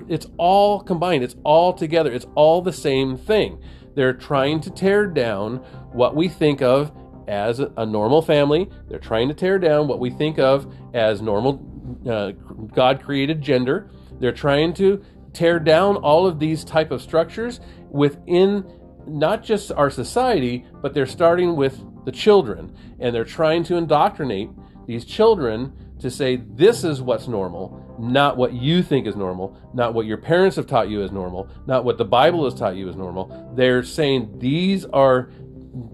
it's 0.08 0.26
all 0.38 0.80
combined. 0.80 1.22
It's 1.22 1.36
all 1.44 1.72
together. 1.72 2.12
It's 2.12 2.26
all 2.34 2.62
the 2.62 2.72
same 2.72 3.16
thing. 3.16 3.62
They're 3.94 4.14
trying 4.14 4.60
to 4.60 4.70
tear 4.70 5.06
down 5.06 5.56
what 5.92 6.14
we 6.14 6.28
think 6.28 6.62
of 6.62 6.92
as 7.28 7.60
a 7.60 7.84
normal 7.84 8.22
family. 8.22 8.70
They're 8.88 8.98
trying 8.98 9.28
to 9.28 9.34
tear 9.34 9.58
down 9.58 9.88
what 9.88 9.98
we 9.98 10.10
think 10.10 10.38
of 10.38 10.72
as 10.94 11.20
normal 11.20 11.60
uh, 12.08 12.32
God 12.72 13.02
created 13.02 13.42
gender. 13.42 13.90
They're 14.20 14.32
trying 14.32 14.74
to 14.74 15.02
tear 15.32 15.58
down 15.58 15.96
all 15.96 16.26
of 16.26 16.38
these 16.38 16.64
type 16.64 16.90
of 16.90 17.02
structures 17.02 17.60
within 17.90 18.64
not 19.06 19.42
just 19.42 19.72
our 19.72 19.90
society, 19.90 20.64
but 20.82 20.94
they're 20.94 21.06
starting 21.06 21.56
with 21.56 21.80
the 22.04 22.12
children 22.12 22.74
and 22.98 23.14
they're 23.14 23.24
trying 23.24 23.64
to 23.64 23.76
indoctrinate 23.76 24.50
these 24.86 25.04
children 25.04 25.72
to 26.00 26.10
say 26.10 26.36
this 26.36 26.84
is 26.84 27.00
what's 27.00 27.26
normal, 27.26 27.96
not 27.98 28.36
what 28.36 28.52
you 28.52 28.82
think 28.82 29.06
is 29.06 29.16
normal, 29.16 29.58
not 29.74 29.94
what 29.94 30.06
your 30.06 30.18
parents 30.18 30.56
have 30.56 30.66
taught 30.66 30.88
you 30.88 31.02
is 31.02 31.10
normal, 31.10 31.48
not 31.66 31.84
what 31.84 31.98
the 31.98 32.04
Bible 32.04 32.44
has 32.44 32.54
taught 32.54 32.76
you 32.76 32.88
is 32.88 32.96
normal. 32.96 33.52
They're 33.54 33.82
saying 33.82 34.38
these 34.38 34.84
are 34.86 35.30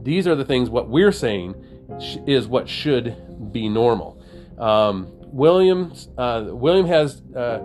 these 0.02 0.26
are 0.28 0.34
the 0.34 0.44
things 0.44 0.70
what 0.70 0.88
we're 0.88 1.12
saying 1.12 1.54
is 2.26 2.46
what 2.46 2.68
should 2.68 3.52
be 3.52 3.68
normal. 3.68 4.22
Um, 4.58 5.08
William 5.32 5.92
uh, 6.18 6.46
William 6.48 6.86
has 6.86 7.22
uh, 7.34 7.62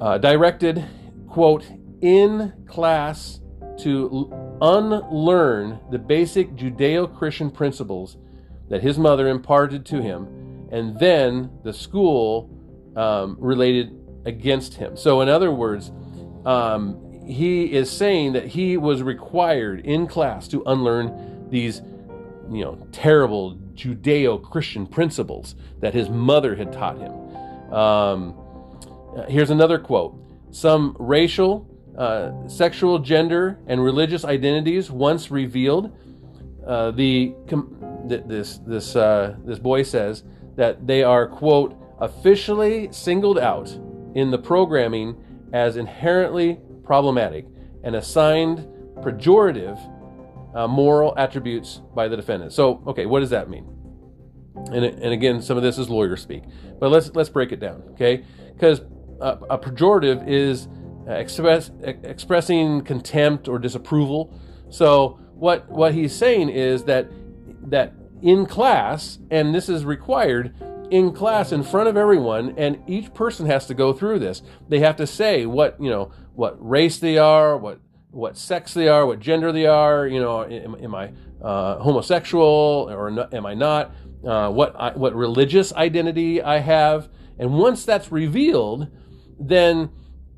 uh, 0.00 0.18
directed, 0.18 0.84
quote, 1.28 1.64
in 2.00 2.52
class 2.66 3.40
to 3.78 4.58
unlearn 4.60 5.80
the 5.90 5.98
basic 5.98 6.54
Judeo 6.54 7.16
Christian 7.16 7.50
principles 7.50 8.16
that 8.68 8.82
his 8.82 8.98
mother 8.98 9.28
imparted 9.28 9.86
to 9.86 10.02
him, 10.02 10.68
and 10.70 10.98
then 10.98 11.50
the 11.62 11.72
school 11.72 12.50
um, 12.96 13.36
related 13.38 13.96
against 14.24 14.74
him. 14.74 14.96
So, 14.96 15.20
in 15.20 15.28
other 15.28 15.50
words, 15.50 15.90
um, 16.44 17.24
he 17.26 17.72
is 17.72 17.90
saying 17.90 18.32
that 18.32 18.46
he 18.46 18.76
was 18.76 19.02
required 19.02 19.80
in 19.80 20.06
class 20.06 20.48
to 20.48 20.62
unlearn 20.66 21.48
these, 21.50 21.80
you 22.50 22.64
know, 22.64 22.86
terrible 22.92 23.56
Judeo 23.74 24.42
Christian 24.42 24.86
principles 24.86 25.54
that 25.80 25.94
his 25.94 26.08
mother 26.08 26.56
had 26.56 26.72
taught 26.72 26.98
him. 26.98 27.72
Um, 27.72 28.34
here's 29.28 29.50
another 29.50 29.78
quote 29.78 30.18
Some 30.50 30.96
racial, 30.98 31.66
uh, 31.96 32.46
sexual, 32.48 32.98
gender, 32.98 33.58
and 33.66 33.82
religious 33.82 34.24
identities 34.24 34.90
once 34.90 35.30
revealed, 35.30 35.96
uh, 36.66 36.90
the 36.92 37.34
this 38.04 38.58
this 38.58 38.94
uh, 38.96 39.36
this 39.44 39.58
boy 39.58 39.82
says 39.82 40.24
that 40.56 40.86
they 40.86 41.02
are 41.02 41.26
quote 41.26 41.76
officially 42.00 42.88
singled 42.92 43.38
out 43.38 43.70
in 44.14 44.30
the 44.30 44.38
programming 44.38 45.16
as 45.52 45.76
inherently 45.76 46.60
problematic 46.84 47.46
and 47.84 47.96
assigned 47.96 48.58
pejorative 49.02 49.78
uh, 50.54 50.66
moral 50.66 51.14
attributes 51.16 51.80
by 51.94 52.08
the 52.08 52.16
defendant. 52.16 52.52
So, 52.52 52.82
okay, 52.86 53.06
what 53.06 53.20
does 53.20 53.30
that 53.30 53.48
mean? 53.48 53.66
And, 54.72 54.84
and 54.84 55.12
again, 55.12 55.40
some 55.40 55.56
of 55.56 55.62
this 55.62 55.78
is 55.78 55.88
lawyer 55.88 56.16
speak, 56.16 56.42
but 56.80 56.90
let's 56.90 57.10
let's 57.14 57.28
break 57.28 57.52
it 57.52 57.60
down, 57.60 57.82
okay? 57.92 58.24
Because 58.52 58.80
a, 59.20 59.38
a 59.50 59.58
pejorative 59.58 60.26
is 60.26 60.68
express, 61.08 61.70
expressing 61.82 62.82
contempt 62.82 63.48
or 63.48 63.58
disapproval. 63.58 64.32
So 64.70 65.18
what 65.34 65.68
what 65.68 65.94
he's 65.94 66.14
saying 66.14 66.50
is 66.50 66.84
that 66.84 67.08
that 67.70 67.94
in 68.22 68.46
class, 68.46 69.18
and 69.30 69.54
this 69.54 69.68
is 69.68 69.84
required 69.84 70.54
in 70.90 71.12
class 71.12 71.52
in 71.52 71.62
front 71.62 71.88
of 71.88 71.96
everyone, 71.96 72.54
and 72.56 72.78
each 72.86 73.12
person 73.14 73.46
has 73.46 73.66
to 73.66 73.74
go 73.74 73.92
through 73.92 74.18
this. 74.18 74.42
They 74.68 74.80
have 74.80 74.96
to 74.96 75.06
say 75.06 75.46
what 75.46 75.80
you 75.80 75.90
know, 75.90 76.10
what 76.34 76.56
race 76.66 76.98
they 76.98 77.18
are, 77.18 77.56
what 77.56 77.80
what 78.10 78.36
sex 78.36 78.74
they 78.74 78.88
are, 78.88 79.06
what 79.06 79.20
gender 79.20 79.52
they 79.52 79.66
are. 79.66 80.06
You 80.06 80.20
know, 80.20 80.44
am, 80.44 80.76
am 80.82 80.94
I 80.94 81.12
uh, 81.42 81.78
homosexual 81.78 82.88
or 82.90 83.10
not, 83.10 83.32
am 83.32 83.46
I 83.46 83.54
not? 83.54 83.94
Uh, 84.26 84.50
what 84.50 84.74
I, 84.76 84.90
what 84.96 85.14
religious 85.14 85.72
identity 85.72 86.42
I 86.42 86.58
have, 86.58 87.08
and 87.38 87.54
once 87.54 87.84
that's 87.84 88.10
revealed, 88.10 88.88
then 89.38 89.90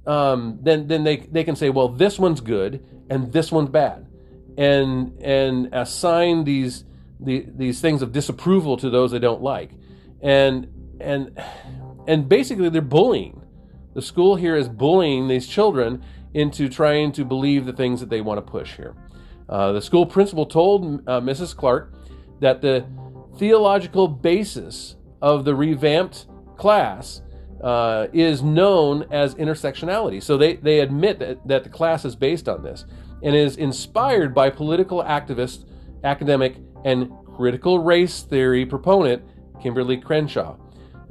um, 0.07 0.59
then 0.63 0.87
then 0.87 1.05
they 1.05 1.19
they 1.19 1.45
can 1.45 1.57
say, 1.57 1.71
well, 1.71 1.89
this 1.89 2.19
one's 2.19 2.41
good 2.41 2.85
and 3.09 3.33
this 3.33 3.53
one's 3.53 3.71
bad, 3.71 4.07
and 4.57 5.19
and 5.21 5.69
assign 5.73 6.45
these 6.45 6.85
the, 7.19 7.47
these 7.55 7.81
things 7.81 8.03
of 8.03 8.13
disapproval 8.13 8.77
to 8.79 8.89
those 8.89 9.11
they 9.11 9.19
don't 9.19 9.43
like, 9.43 9.73
and 10.23 10.97
and 11.01 11.39
and 12.07 12.29
basically 12.29 12.69
they're 12.69 12.83
bullying. 12.83 13.43
The 13.95 14.03
school 14.03 14.37
here 14.37 14.57
is 14.57 14.69
bullying 14.69 15.29
these 15.29 15.47
children 15.47 16.03
into 16.33 16.69
trying 16.69 17.13
to 17.13 17.25
believe 17.25 17.67
the 17.67 17.73
things 17.73 18.01
that 18.01 18.09
they 18.09 18.21
want 18.21 18.39
to 18.39 18.51
push 18.51 18.77
here. 18.77 18.95
Uh, 19.49 19.73
the 19.73 19.83
school 19.83 20.07
principal 20.07 20.47
told 20.47 21.01
uh, 21.09 21.21
Mrs. 21.21 21.57
Clark 21.57 21.93
that 22.39 22.63
the 22.63 22.87
theological 23.37 24.07
basis 24.07 24.97
of 25.21 25.45
the 25.45 25.55
revamped 25.55 26.27
class 26.57 27.21
uh, 27.63 28.07
is 28.13 28.43
known 28.43 29.07
as 29.11 29.35
intersectionality. 29.35 30.23
So 30.23 30.37
they, 30.37 30.57
they 30.57 30.81
admit 30.81 31.19
that, 31.19 31.47
that 31.47 31.65
the 31.65 31.71
class 31.71 32.05
is 32.05 32.17
based 32.17 32.49
on 32.49 32.63
this 32.63 32.85
and 33.23 33.35
is 33.35 33.57
inspired 33.57 34.35
by 34.35 34.51
political 34.51 35.03
activist, 35.03 35.67
academic, 36.05 36.57
and 36.85 37.11
critical 37.37 37.79
race 37.79 38.23
theory 38.23 38.65
proponent 38.65 39.23
Kimberlé 39.63 40.03
Crenshaw. 40.03 40.57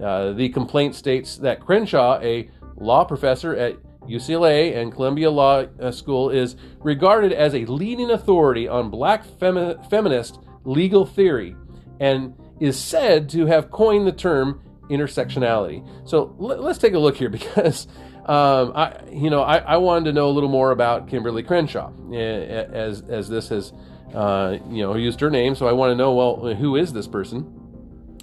Uh, 0.02 0.34
the 0.34 0.50
complaint 0.50 0.96
states 0.96 1.38
that 1.38 1.60
Crenshaw, 1.60 2.20
a 2.22 2.50
law 2.78 3.04
professor 3.04 3.56
at 3.56 3.78
UCLA 4.08 4.76
and 4.76 4.92
Columbia 4.92 5.30
Law 5.30 5.66
uh, 5.80 5.92
School, 5.92 6.30
is 6.30 6.56
regarded 6.80 7.32
as 7.32 7.54
a 7.54 7.66
leading 7.66 8.12
authority 8.12 8.68
on 8.68 8.90
black 8.90 9.26
femi- 9.26 9.88
feminist 9.90 10.40
legal 10.64 11.06
theory 11.06 11.56
and 12.00 12.34
is 12.60 12.80
said 12.80 13.30
to 13.30 13.46
have 13.46 13.72
coined 13.72 14.08
the 14.08 14.12
term 14.12 14.62
intersectionality. 14.90 15.88
So 16.08 16.36
let, 16.38 16.60
us 16.60 16.78
take 16.78 16.94
a 16.94 17.00
look 17.00 17.16
here 17.16 17.30
because 17.40 17.88
um, 18.26 18.74
I, 18.76 19.00
you 19.12 19.30
know, 19.30 19.42
I, 19.42 19.58
I, 19.58 19.78
wanted 19.78 20.06
to 20.06 20.14
know 20.14 20.30
a 20.30 20.32
little 20.32 20.50
more 20.50 20.72
about 20.72 21.08
Kimberlé 21.08 21.46
Crenshaw 21.46 21.92
as 22.14 23.02
as 23.02 23.30
this 23.30 23.50
has, 23.50 23.74
uh, 24.14 24.58
you 24.70 24.84
know, 24.84 24.96
used 24.96 25.20
her 25.22 25.30
name. 25.30 25.56
So 25.56 25.68
I 25.68 25.72
want 25.72 25.92
to 25.92 25.96
know, 25.96 26.14
well, 26.14 26.56
who 26.56 26.76
is 26.76 26.94
this 26.94 27.08
person? 27.08 27.56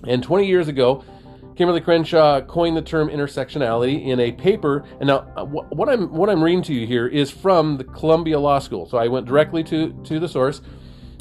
And 0.06 0.22
20 0.22 0.46
years 0.46 0.68
ago, 0.68 1.04
Kimberlé 1.56 1.82
Crenshaw 1.82 2.42
coined 2.42 2.76
the 2.76 2.82
term 2.82 3.08
intersectionality 3.08 4.06
in 4.06 4.20
a 4.20 4.32
paper. 4.32 4.84
And 5.00 5.08
now, 5.08 5.26
uh, 5.36 5.44
what 5.44 5.88
I'm 5.88 6.12
what 6.12 6.28
I'm 6.28 6.44
reading 6.44 6.62
to 6.64 6.74
you 6.74 6.86
here 6.86 7.06
is 7.06 7.30
from 7.30 7.78
the 7.78 7.84
Columbia 7.84 8.38
Law 8.38 8.58
School. 8.58 8.86
So 8.86 8.98
I 8.98 9.08
went 9.08 9.26
directly 9.26 9.64
to 9.64 9.92
to 10.04 10.20
the 10.20 10.28
source. 10.28 10.60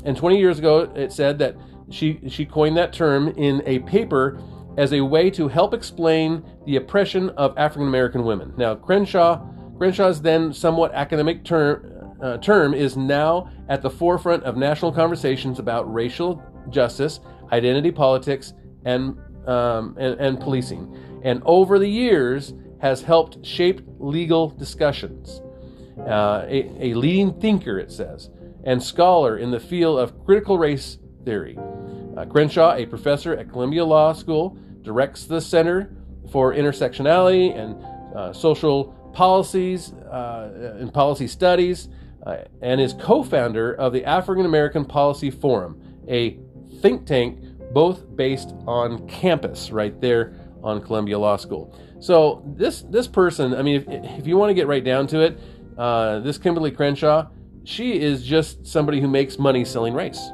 And 0.04 0.16
20 0.16 0.38
years 0.38 0.60
ago, 0.60 0.82
it 0.96 1.12
said 1.12 1.40
that 1.40 1.56
she 1.90 2.20
she 2.28 2.46
coined 2.46 2.78
that 2.78 2.92
term 2.94 3.30
in 3.30 3.64
a 3.66 3.80
paper 3.80 4.40
as 4.77 4.94
a 4.94 5.01
way 5.01 5.29
to 5.32 5.48
help 5.48 5.74
explain 5.74 6.44
the 6.65 6.75
oppression 6.75 7.29
of 7.32 7.58
African 7.58 7.88
American 7.88 8.24
women. 8.24 8.53
Now, 8.58 8.75
Crenshaw 8.75 9.41
Crenshaw's 9.77 10.22
then 10.22 10.53
somewhat 10.53 10.94
academic 10.94 11.44
term 11.44 11.91
uh, 12.22 12.38
term 12.38 12.74
is 12.74 12.96
now 12.96 13.51
at 13.67 13.82
the 13.82 13.89
forefront 13.89 14.44
of 14.44 14.55
national 14.55 14.91
conversations 14.91 15.60
about 15.60 15.91
racial 15.94 16.41
justice, 16.70 17.20
identity 17.51 17.91
politics, 17.91 18.53
and 18.86 19.17
um, 19.48 19.96
and, 20.00 20.20
and 20.20 20.39
policing, 20.39 20.98
and 21.24 21.41
over 21.46 21.77
the 21.77 21.89
years 21.89 22.53
has 22.82 23.01
helped 23.01 23.46
shape 23.46 23.82
legal 24.00 24.50
discussions. 24.50 25.41
Uh, 26.00 26.46
a, 26.48 26.89
a, 26.89 26.94
leading 26.94 27.39
thinker, 27.39 27.79
it 27.79 27.89
says, 27.89 28.29
and 28.65 28.82
scholar 28.82 29.38
in 29.38 29.50
the 29.50 29.60
field 29.60 29.98
of 29.98 30.25
critical 30.25 30.58
race 30.58 30.98
theory. 31.24 31.58
Uh, 32.17 32.25
Crenshaw, 32.25 32.74
a 32.75 32.86
professor 32.86 33.34
at 33.34 33.50
Columbia 33.50 33.86
Law 33.86 34.12
School, 34.12 34.58
directs 34.86 35.25
the 35.25 35.42
Center 35.42 35.92
for 36.32 36.54
Intersectionality 36.54 37.58
and 37.58 37.75
uh, 38.15 38.32
Social 38.32 38.94
Policies 39.13 39.92
uh, 39.94 40.77
and 40.80 40.94
Policy 40.94 41.27
Studies, 41.27 41.89
uh, 42.25 42.38
and 42.62 42.80
is 42.80 42.94
co 42.94 43.24
founder 43.24 43.74
of 43.74 43.94
the 43.94 44.06
African 44.06 44.46
American 44.46 44.86
Policy 44.86 45.32
Forum, 45.32 45.82
a 46.08 46.38
think 46.82 47.06
tank 47.06 47.39
both 47.74 48.15
based 48.15 48.54
on 48.68 49.08
campus 49.08 49.72
right 49.72 50.00
there 50.00 50.34
on 50.63 50.82
Columbia 50.82 51.20
Law 51.20 51.38
School. 51.38 51.77
So 52.00 52.44
this 52.56 52.82
this 52.84 53.08
person, 53.08 53.54
I 53.54 53.62
mean, 53.62 53.75
if, 53.82 53.88
if 54.20 54.27
you 54.27 54.38
want 54.38 54.50
to 54.50 54.54
get 54.54 54.68
right 54.68 54.84
down 54.84 55.08
to 55.08 55.22
it, 55.22 55.39
uh, 55.77 56.20
this 56.20 56.38
Kimberlé 56.38 56.75
Crenshaw, 56.75 57.27
she 57.63 58.00
is 58.00 58.24
just 58.24 58.65
somebody 58.65 59.01
who 59.01 59.08
makes 59.08 59.38
money 59.38 59.65
selling 59.65 59.94
race. 59.94 60.30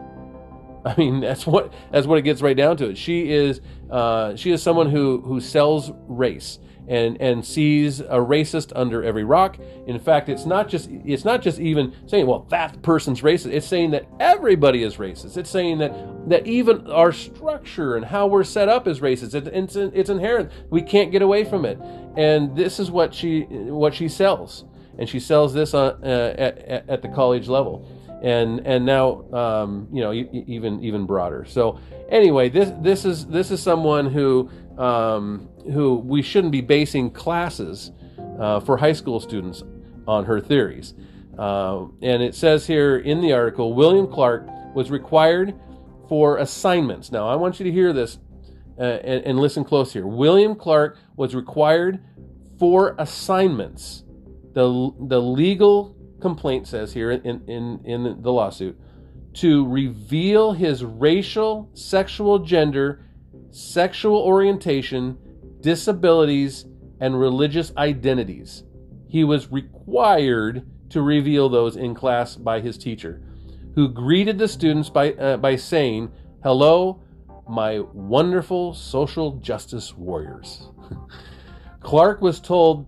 I 0.86 0.96
mean, 0.98 1.20
that's 1.20 1.46
what 1.46 1.74
that's 1.91 2.08
what 2.08 2.17
it 2.17 2.24
gets 2.24 2.41
right 2.41 2.58
down 2.58 2.77
to 2.77 2.89
it. 2.89 2.98
She 2.98 3.31
is 3.31 3.62
uh, 3.91 4.36
she 4.36 4.51
is 4.51 4.63
someone 4.63 4.89
who 4.89 5.21
who 5.21 5.41
sells 5.41 5.91
race 6.07 6.60
and 6.88 7.19
and 7.21 7.45
sees 7.45 8.00
a 8.00 8.17
racist 8.17 8.71
under 8.75 9.03
every 9.03 9.24
rock. 9.24 9.57
In 9.86 10.00
fact, 10.00 10.29
it's 10.29 10.45
not 10.45 10.67
just 10.67 10.89
it's 10.89 11.25
not 11.25 11.41
just 11.41 11.60
even 11.60 11.93
saying, 12.07 12.25
well, 12.25 12.45
that 12.50 12.81
person's 12.81 13.21
racist. 13.21 13.51
It's 13.53 13.67
saying 13.67 13.91
that 13.91 14.07
everybody 14.19 14.83
is 14.83 14.95
racist. 14.95 15.38
It's 15.38 15.50
saying 15.50 15.79
that 15.79 15.93
that 16.29 16.48
even 16.48 16.89
our 16.89 17.12
structure 17.12 17.95
and 17.95 18.05
how 18.05 18.27
we're 18.27 18.43
set 18.43 18.69
up 18.69 18.88
is 18.88 19.00
racist. 19.00 19.36
It, 19.36 19.48
it's 19.48 19.75
it's 19.75 20.10
inherent. 20.10 20.51
We 20.69 20.81
can't 20.81 21.12
get 21.12 21.21
away 21.21 21.43
from 21.43 21.65
it. 21.65 21.79
And 22.17 22.55
this 22.55 22.79
is 22.79 22.89
what 22.91 23.13
she 23.13 23.41
what 23.41 23.93
she 23.93 24.07
sells, 24.07 24.65
and 24.98 25.07
she 25.07 25.19
sells 25.19 25.53
this 25.53 25.74
on, 25.74 26.03
uh, 26.03 26.36
at, 26.38 26.89
at 26.89 27.01
the 27.01 27.10
college 27.10 27.48
level 27.48 27.88
and 28.22 28.66
and 28.66 28.86
now 28.86 29.24
um, 29.34 29.88
you 29.92 30.01
know 30.01 30.13
even 30.13 30.84
even 30.84 31.06
broader. 31.06 31.46
So 31.46 31.80
anyway, 32.10 32.50
this 32.50 32.72
this 32.82 33.06
is 33.06 33.25
this 33.28 33.51
is 33.51 33.62
someone 33.62 34.10
who 34.10 34.50
um, 34.78 35.50
who 35.72 35.96
we 35.96 36.22
shouldn't 36.22 36.51
be 36.51 36.62
basing 36.62 37.12
classes 37.12 37.92
uh, 38.40 38.60
for 38.60 38.78
high 38.78 38.94
school 38.94 39.20
students 39.20 39.63
on 40.08 40.25
her 40.25 40.40
theories. 40.40 40.94
Uh, 41.38 41.86
and 42.01 42.22
it 42.22 42.36
says 42.36 42.68
here 42.68 42.98
in 42.98 43.22
the 43.22 43.34
article 43.34 43.74
William 43.74 44.08
Clark 44.08 44.48
was 44.75 44.92
required 44.92 45.56
for 46.08 46.38
assignments. 46.38 47.12
Now, 47.12 47.28
I 47.28 47.36
want 47.36 47.60
you 47.60 47.63
to 47.66 47.72
hear 47.72 47.94
this 47.94 48.20
uh, 48.78 48.84
and, 48.84 49.24
and 49.25 49.40
listen 49.40 49.63
close 49.63 49.94
here. 49.94 50.06
William 50.06 50.56
Clark 50.56 50.98
was 51.16 51.34
required 51.36 52.04
for 52.60 52.96
assignments. 52.98 54.04
The, 54.54 54.91
the 55.00 55.22
legal 55.22 55.95
complaint 56.21 56.67
says 56.67 56.93
here 56.93 57.12
in, 57.12 57.43
in, 57.47 57.81
in 57.84 58.21
the 58.21 58.31
lawsuit 58.31 58.79
to 59.34 59.67
reveal 59.67 60.53
his 60.53 60.84
racial, 60.84 61.69
sexual 61.73 62.39
gender, 62.39 63.05
sexual 63.49 64.17
orientation, 64.17 65.17
disabilities, 65.62 66.65
and 66.99 67.19
religious 67.19 67.71
identities. 67.77 68.63
He 69.07 69.23
was 69.23 69.51
required 69.51 70.65
to 70.89 71.01
reveal 71.01 71.49
those 71.49 71.77
in 71.77 71.95
class 71.95 72.36
by 72.36 72.60
his 72.60 72.77
teacher, 72.77 73.21
who 73.75 73.88
greeted 73.88 74.38
the 74.38 74.47
students 74.47 74.89
by, 74.89 75.13
uh, 75.13 75.38
by 75.38 75.55
saying, 75.55 76.12
Hello, 76.43 77.01
my 77.47 77.79
wonderful 77.79 78.73
social 78.73 79.38
justice 79.38 79.95
warriors. 79.95 80.69
Clark 81.79 82.21
was 82.21 82.39
told 82.39 82.88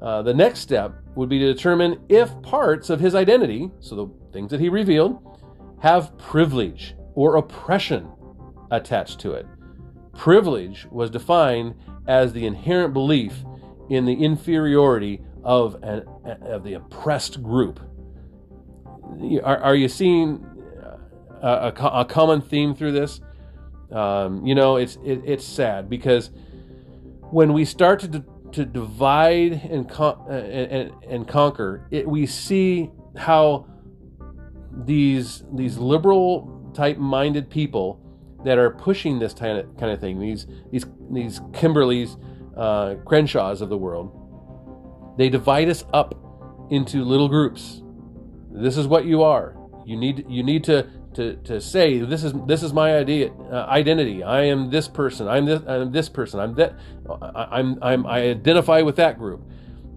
uh, 0.00 0.22
the 0.22 0.34
next 0.34 0.60
step 0.60 0.94
would 1.16 1.28
be 1.28 1.38
to 1.38 1.52
determine 1.52 1.98
if 2.08 2.30
parts 2.42 2.90
of 2.90 3.00
his 3.00 3.14
identity, 3.14 3.70
so 3.80 3.96
the 3.96 4.32
things 4.32 4.50
that 4.50 4.60
he 4.60 4.68
revealed, 4.68 5.40
have 5.80 6.16
privilege 6.18 6.94
or 7.14 7.36
oppression 7.36 8.08
attached 8.70 9.18
to 9.20 9.32
it. 9.32 9.46
Privilege 10.14 10.86
was 10.90 11.10
defined 11.10 11.74
as 12.06 12.32
the 12.32 12.46
inherent 12.46 12.92
belief 12.92 13.44
in 13.88 14.04
the 14.04 14.14
inferiority 14.14 15.20
of, 15.42 15.82
an, 15.82 16.04
of 16.42 16.64
the 16.64 16.74
oppressed 16.74 17.42
group. 17.42 17.80
Are, 19.42 19.58
are 19.58 19.74
you 19.74 19.88
seeing 19.88 20.44
a, 21.40 21.72
a, 21.72 21.88
a, 22.00 22.04
common 22.04 22.40
theme 22.42 22.74
through 22.74 22.92
this? 22.92 23.20
Um, 23.92 24.44
you 24.44 24.54
know, 24.54 24.76
it's 24.76 24.96
it, 25.04 25.22
it's 25.24 25.44
sad 25.44 25.88
because 25.88 26.30
when 27.30 27.52
we 27.52 27.64
start 27.64 28.00
to 28.00 28.24
to 28.52 28.64
divide 28.64 29.52
and 29.52 29.88
con- 29.88 30.18
uh, 30.28 30.32
and, 30.32 30.92
and 31.08 31.28
conquer, 31.28 31.86
it, 31.90 32.08
we 32.08 32.26
see 32.26 32.90
how 33.16 33.66
these 34.84 35.44
these 35.54 35.78
liberal 35.78 36.72
type 36.74 36.98
minded 36.98 37.48
people 37.50 38.00
that 38.44 38.58
are 38.58 38.70
pushing 38.70 39.18
this 39.18 39.32
kind 39.32 39.58
of 39.58 39.76
kind 39.76 39.92
of 39.92 40.00
thing. 40.00 40.20
These 40.20 40.46
these 40.70 40.84
these 41.10 41.40
Kimberleys, 41.52 42.20
uh, 42.56 42.96
Crenshaws 43.04 43.60
of 43.60 43.68
the 43.68 43.78
world. 43.78 44.12
They 45.18 45.28
divide 45.28 45.68
us 45.68 45.84
up 45.94 46.14
into 46.70 47.04
little 47.04 47.28
groups. 47.28 47.82
This 48.50 48.76
is 48.76 48.86
what 48.86 49.06
you 49.06 49.22
are. 49.22 49.56
You 49.84 49.96
need 49.96 50.26
you 50.28 50.42
need 50.42 50.64
to 50.64 50.86
to, 51.16 51.36
to 51.36 51.60
say 51.60 51.98
this 51.98 52.24
is 52.24 52.32
this 52.46 52.62
is 52.62 52.72
my 52.72 52.96
idea 52.96 53.30
uh, 53.50 53.66
identity. 53.68 54.22
I 54.22 54.42
am 54.42 54.70
this 54.70 54.88
person. 54.88 55.28
I'm 55.28 55.44
this 55.44 55.62
I'm 55.66 55.92
this 55.92 56.08
person. 56.08 56.40
I'm 56.40 56.54
that 56.54 56.78
I'm 57.20 57.78
I'm 57.82 58.06
I 58.06 58.30
identify 58.30 58.82
with 58.82 58.96
that 58.96 59.18
group. 59.18 59.42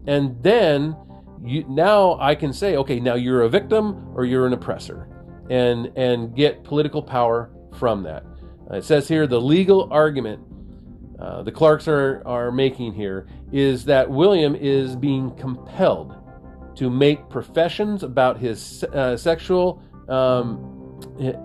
And 0.08 0.42
then 0.42 0.96
you 1.44 1.66
now 1.70 2.18
I 2.20 2.36
can 2.36 2.54
say 2.54 2.78
okay, 2.78 3.00
now 3.00 3.16
you're 3.16 3.44
a 3.44 3.50
victim 3.50 4.12
or 4.16 4.26
you're 4.26 4.48
an 4.48 4.54
oppressor 4.54 5.08
and 5.50 5.92
and 5.96 6.36
get 6.36 6.64
political 6.64 7.04
power 7.04 7.52
from 7.78 8.04
that. 8.04 8.26
Uh, 8.72 8.78
it 8.78 8.84
says 8.84 9.08
here 9.08 9.28
the 9.28 9.40
legal 9.40 9.88
argument 9.92 10.42
uh, 11.20 11.44
the 11.44 11.52
Clarks 11.52 11.88
are, 11.88 12.24
are 12.26 12.50
making 12.50 12.94
here 12.94 13.28
is 13.52 13.84
that 13.86 14.10
William 14.10 14.56
is 14.56 14.96
being 14.96 15.36
compelled 15.36 16.16
to 16.76 16.90
make 16.90 17.30
professions 17.30 18.04
about 18.04 18.38
his 18.38 18.86
uh, 18.86 19.18
sexual, 19.18 19.84
um, 20.08 20.69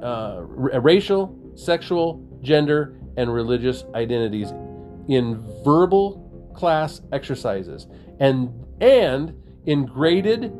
uh, 0.02 0.40
racial, 0.42 1.36
sexual, 1.54 2.24
gender, 2.42 2.96
and 3.16 3.32
religious 3.32 3.84
identities 3.94 4.52
in 5.08 5.42
verbal 5.64 6.52
class 6.54 7.00
exercises 7.12 7.86
and 8.20 8.48
and 8.80 9.34
in 9.66 9.86
graded 9.86 10.52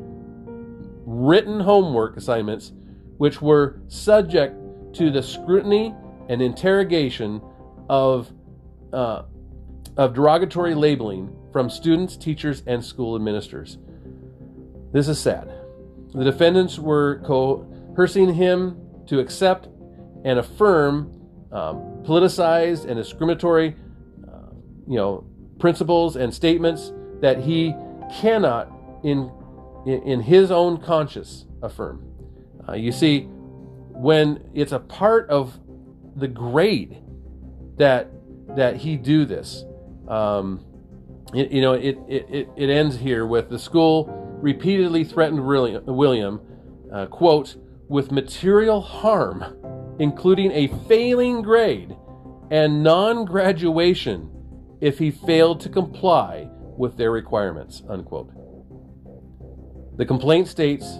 written 1.05 1.59
homework 1.59 2.17
assignments 2.17 2.73
which 3.17 3.41
were 3.41 3.79
subject 3.87 4.55
to 4.93 5.11
the 5.11 5.21
scrutiny 5.21 5.93
and 6.29 6.41
interrogation 6.41 7.41
of, 7.89 8.31
uh, 8.91 9.23
of 9.97 10.13
derogatory 10.13 10.75
labeling 10.75 11.33
from 11.51 11.69
students, 11.69 12.17
teachers, 12.17 12.63
and 12.67 12.83
school 12.83 13.15
administrators. 13.15 13.77
This 14.91 15.07
is 15.07 15.19
sad. 15.19 15.51
The 16.13 16.23
defendants 16.23 16.79
were 16.79 17.21
coercing 17.25 18.33
him 18.33 18.84
to 19.07 19.19
accept 19.19 19.67
and 20.23 20.39
affirm 20.39 21.11
um, 21.51 22.03
politicized 22.03 22.85
and 22.85 22.97
discriminatory, 22.97 23.75
uh, 24.27 24.51
you 24.87 24.95
know, 24.95 25.25
principles 25.59 26.15
and 26.15 26.33
statements 26.33 26.91
that 27.21 27.39
he 27.39 27.73
cannot, 28.19 28.71
in 29.03 29.31
in 29.85 30.19
his 30.19 30.49
own 30.49 30.81
conscience, 30.81 31.45
affirm. 31.61 32.03
Uh, 32.67 32.73
you 32.73 32.91
see, 32.91 33.27
when 33.91 34.43
it's 34.53 34.71
a 34.71 34.79
part 34.79 35.29
of 35.29 35.59
the 36.15 36.27
grade 36.27 37.01
that 37.77 38.09
that 38.55 38.77
he 38.77 38.97
do 38.97 39.25
this. 39.25 39.65
Um, 40.07 40.65
it, 41.33 41.51
you 41.51 41.61
know, 41.61 41.73
it, 41.73 41.97
it, 42.07 42.49
it 42.55 42.69
ends 42.69 42.97
here 42.97 43.25
with 43.25 43.49
the 43.49 43.59
school 43.59 44.07
repeatedly 44.41 45.03
threatened 45.03 45.45
William, 45.45 46.39
uh, 46.93 47.07
quote, 47.07 47.57
with 47.87 48.11
material 48.11 48.81
harm, 48.81 49.43
including 49.99 50.51
a 50.51 50.67
failing 50.87 51.41
grade 51.41 51.95
and 52.51 52.83
non 52.83 53.25
graduation 53.25 54.29
if 54.81 54.99
he 54.99 55.11
failed 55.11 55.59
to 55.61 55.69
comply 55.69 56.49
with 56.77 56.97
their 56.97 57.11
requirements. 57.11 57.83
Unquote. 57.89 58.31
The 59.97 60.05
complaint 60.05 60.47
states 60.47 60.99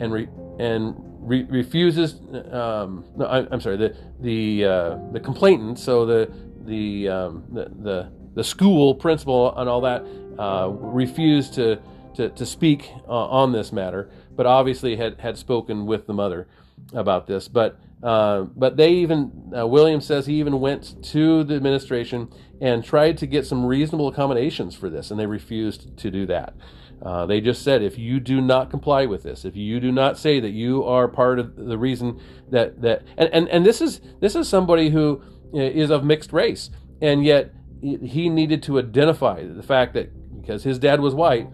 and 0.00 0.12
re, 0.12 0.28
and 0.58 0.94
re, 0.98 1.44
refuses. 1.44 2.20
Um, 2.52 3.04
no, 3.16 3.26
I, 3.26 3.52
am 3.52 3.60
sorry. 3.60 3.76
The 3.76 3.96
the 4.20 4.64
uh, 4.64 4.98
the 5.12 5.20
complainant, 5.20 5.78
so 5.78 6.06
the 6.06 6.32
the 6.64 7.08
um, 7.08 7.44
the, 7.52 7.64
the 7.82 8.12
the 8.34 8.44
school 8.44 8.94
principal 8.94 9.56
and 9.58 9.68
all 9.68 9.80
that 9.80 10.04
uh, 10.38 10.68
refused 10.68 11.54
to 11.54 11.80
to, 12.16 12.30
to 12.30 12.46
speak 12.46 12.90
uh, 13.08 13.26
on 13.26 13.52
this 13.52 13.72
matter, 13.72 14.10
but 14.34 14.46
obviously 14.46 14.96
had 14.96 15.20
had 15.20 15.38
spoken 15.38 15.86
with 15.86 16.06
the 16.06 16.12
mother 16.12 16.48
about 16.92 17.26
this. 17.26 17.48
But 17.48 17.78
uh, 18.02 18.42
but 18.42 18.76
they 18.76 18.92
even 18.92 19.52
uh, 19.56 19.66
William 19.66 20.00
says 20.00 20.26
he 20.26 20.38
even 20.40 20.60
went 20.60 21.02
to 21.12 21.44
the 21.44 21.54
administration 21.54 22.28
and 22.60 22.84
tried 22.84 23.18
to 23.18 23.26
get 23.26 23.46
some 23.46 23.64
reasonable 23.64 24.08
accommodations 24.08 24.74
for 24.74 24.90
this, 24.90 25.10
and 25.10 25.18
they 25.18 25.26
refused 25.26 25.96
to 25.98 26.10
do 26.10 26.26
that. 26.26 26.54
Uh, 27.02 27.26
they 27.26 27.42
just 27.42 27.62
said, 27.62 27.82
if 27.82 27.98
you 27.98 28.18
do 28.18 28.40
not 28.40 28.70
comply 28.70 29.04
with 29.04 29.22
this, 29.22 29.44
if 29.44 29.54
you 29.54 29.78
do 29.80 29.92
not 29.92 30.18
say 30.18 30.40
that 30.40 30.50
you 30.50 30.82
are 30.84 31.06
part 31.08 31.38
of 31.38 31.54
the 31.54 31.76
reason 31.76 32.20
that 32.50 32.80
that, 32.82 33.02
and 33.16 33.28
and, 33.32 33.48
and 33.48 33.66
this 33.66 33.80
is 33.80 34.00
this 34.20 34.34
is 34.34 34.48
somebody 34.48 34.90
who 34.90 35.22
uh, 35.54 35.94
of 35.94 36.04
mixed 36.04 36.32
race, 36.32 36.70
and 37.00 37.24
yet 37.24 37.52
he 37.82 38.28
needed 38.28 38.62
to 38.62 38.78
identify 38.78 39.44
the 39.44 39.62
fact 39.62 39.94
that 39.94 40.10
because 40.40 40.64
his 40.64 40.78
dad 40.78 41.00
was 41.00 41.14
white, 41.14 41.48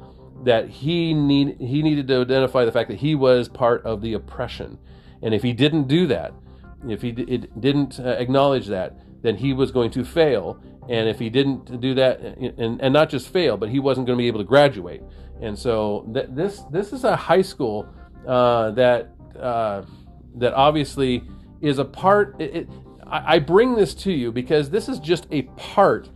that 0.45 0.69
he 0.69 1.15
need 1.15 1.61
he 1.61 1.83
needed 1.83 2.09
to 2.09 2.21
identify 2.21 2.65
the 2.65 2.73
fact 2.73 2.89
that 2.89 2.99
he 2.99 3.15
was 3.15 3.49
part 3.49 3.85
of 3.85 4.01
the 4.01 4.15
oppression, 4.15 4.79
and 5.23 5.35
if 5.35 5.43
he 5.43 5.53
didn't 5.53 5.89
do 5.89 6.07
that, 6.09 6.33
if 6.89 7.03
he 7.03 7.11
it 7.11 7.61
didn't 7.61 8.01
uh, 8.01 8.17
acknowledge 8.19 8.67
that, 8.67 8.97
then 9.23 9.37
he 9.37 9.53
was 9.53 9.71
going 9.71 9.91
to 9.93 10.05
fail. 10.05 10.63
And 10.89 11.09
if 11.09 11.21
he 11.21 11.31
didn't 11.31 11.81
do 11.81 11.95
that, 11.95 12.21
and, 12.21 12.81
and 12.81 12.93
not 12.93 13.09
just 13.09 13.29
fail, 13.29 13.57
but 13.57 13.69
he 13.69 13.79
wasn't 13.79 14.07
going 14.07 14.19
to 14.19 14.21
be 14.21 14.27
able 14.27 14.41
to 14.41 14.45
graduate. 14.45 15.01
And 15.41 15.57
so 15.57 16.11
th- 16.13 16.27
this 16.31 16.63
this 16.73 16.93
is 16.93 17.05
a 17.05 17.15
high 17.15 17.43
school 17.43 17.89
uh, 18.27 18.73
that 18.73 19.11
uh, 19.39 19.83
that 20.37 20.55
obviously 20.55 21.23
is 21.61 21.79
a 21.79 21.85
part. 21.85 22.41
It, 22.41 22.57
it, 22.57 22.69
I 23.07 23.39
bring 23.41 23.75
this 23.75 23.93
to 23.95 24.13
you 24.13 24.33
because 24.33 24.71
this 24.71 24.89
is 24.89 24.99
just 24.99 25.27
a 25.31 25.43
part 25.43 26.09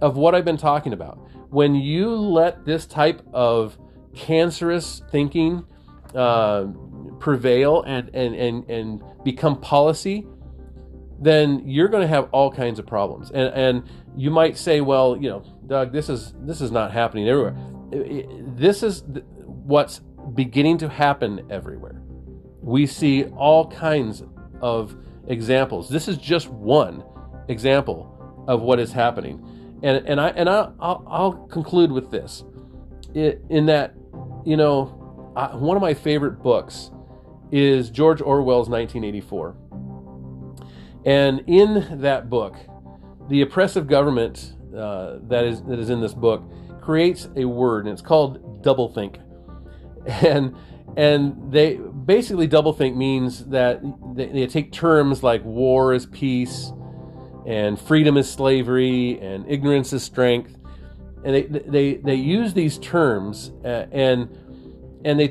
of 0.00 0.16
what 0.16 0.34
I've 0.34 0.44
been 0.44 0.58
talking 0.58 0.92
about. 0.92 1.18
When 1.50 1.74
you 1.74 2.14
let 2.14 2.64
this 2.64 2.86
type 2.86 3.22
of 3.32 3.78
cancerous 4.14 5.02
thinking 5.10 5.64
uh, 6.14 6.66
prevail 7.18 7.82
and, 7.82 8.10
and, 8.14 8.34
and, 8.34 8.70
and 8.70 9.02
become 9.24 9.60
policy, 9.60 10.26
then 11.20 11.68
you're 11.68 11.88
going 11.88 12.02
to 12.02 12.08
have 12.08 12.28
all 12.32 12.50
kinds 12.50 12.78
of 12.78 12.86
problems. 12.86 13.30
And, 13.30 13.52
and 13.54 13.82
you 14.16 14.30
might 14.30 14.56
say, 14.56 14.80
well, 14.80 15.16
you 15.16 15.28
know, 15.28 15.42
Doug, 15.66 15.92
this 15.92 16.08
is 16.08 16.34
this 16.40 16.60
is 16.60 16.70
not 16.70 16.90
happening 16.92 17.28
everywhere. 17.28 17.56
This 18.56 18.82
is 18.82 19.04
what's 19.44 20.00
beginning 20.34 20.78
to 20.78 20.88
happen 20.88 21.46
everywhere. 21.50 22.00
We 22.60 22.86
see 22.86 23.24
all 23.24 23.70
kinds 23.70 24.22
of 24.60 24.96
examples. 25.28 25.88
This 25.88 26.08
is 26.08 26.16
just 26.16 26.48
one 26.48 27.04
example 27.48 28.44
of 28.48 28.62
what 28.62 28.80
is 28.80 28.92
happening. 28.92 29.46
And, 29.82 30.06
and 30.06 30.20
I 30.20 30.28
and 30.30 30.48
I, 30.48 30.70
I'll, 30.78 31.04
I'll 31.08 31.32
conclude 31.48 31.90
with 31.90 32.10
this, 32.10 32.44
it, 33.14 33.42
in 33.48 33.66
that, 33.66 33.94
you 34.44 34.56
know, 34.56 35.32
I, 35.36 35.54
one 35.56 35.76
of 35.76 35.80
my 35.80 35.94
favorite 35.94 36.42
books 36.42 36.90
is 37.50 37.90
George 37.90 38.20
Orwell's 38.20 38.68
1984. 38.68 39.56
And 41.06 41.42
in 41.46 42.00
that 42.02 42.28
book, 42.28 42.56
the 43.28 43.40
oppressive 43.42 43.86
government 43.86 44.54
uh, 44.76 45.18
that 45.22 45.44
is 45.44 45.62
that 45.62 45.78
is 45.78 45.90
in 45.90 46.00
this 46.00 46.14
book 46.14 46.42
creates 46.80 47.28
a 47.36 47.44
word, 47.44 47.86
and 47.86 47.92
it's 47.92 48.02
called 48.02 48.62
doublethink. 48.62 49.16
And 50.06 50.56
and 50.96 51.52
they 51.52 51.74
basically 51.76 52.48
doublethink 52.48 52.96
means 52.96 53.44
that 53.46 53.82
they, 54.14 54.26
they 54.26 54.46
take 54.46 54.72
terms 54.72 55.22
like 55.22 55.44
war 55.44 55.92
is 55.92 56.06
peace, 56.06 56.72
and 57.50 57.80
freedom 57.80 58.16
is 58.16 58.30
slavery, 58.30 59.18
and 59.18 59.44
ignorance 59.48 59.92
is 59.92 60.04
strength, 60.04 60.56
and 61.24 61.34
they 61.34 61.42
they 61.42 61.94
they 61.94 62.14
use 62.14 62.54
these 62.54 62.78
terms 62.78 63.50
uh, 63.64 63.86
and 63.90 64.28
and 65.04 65.18
they 65.18 65.30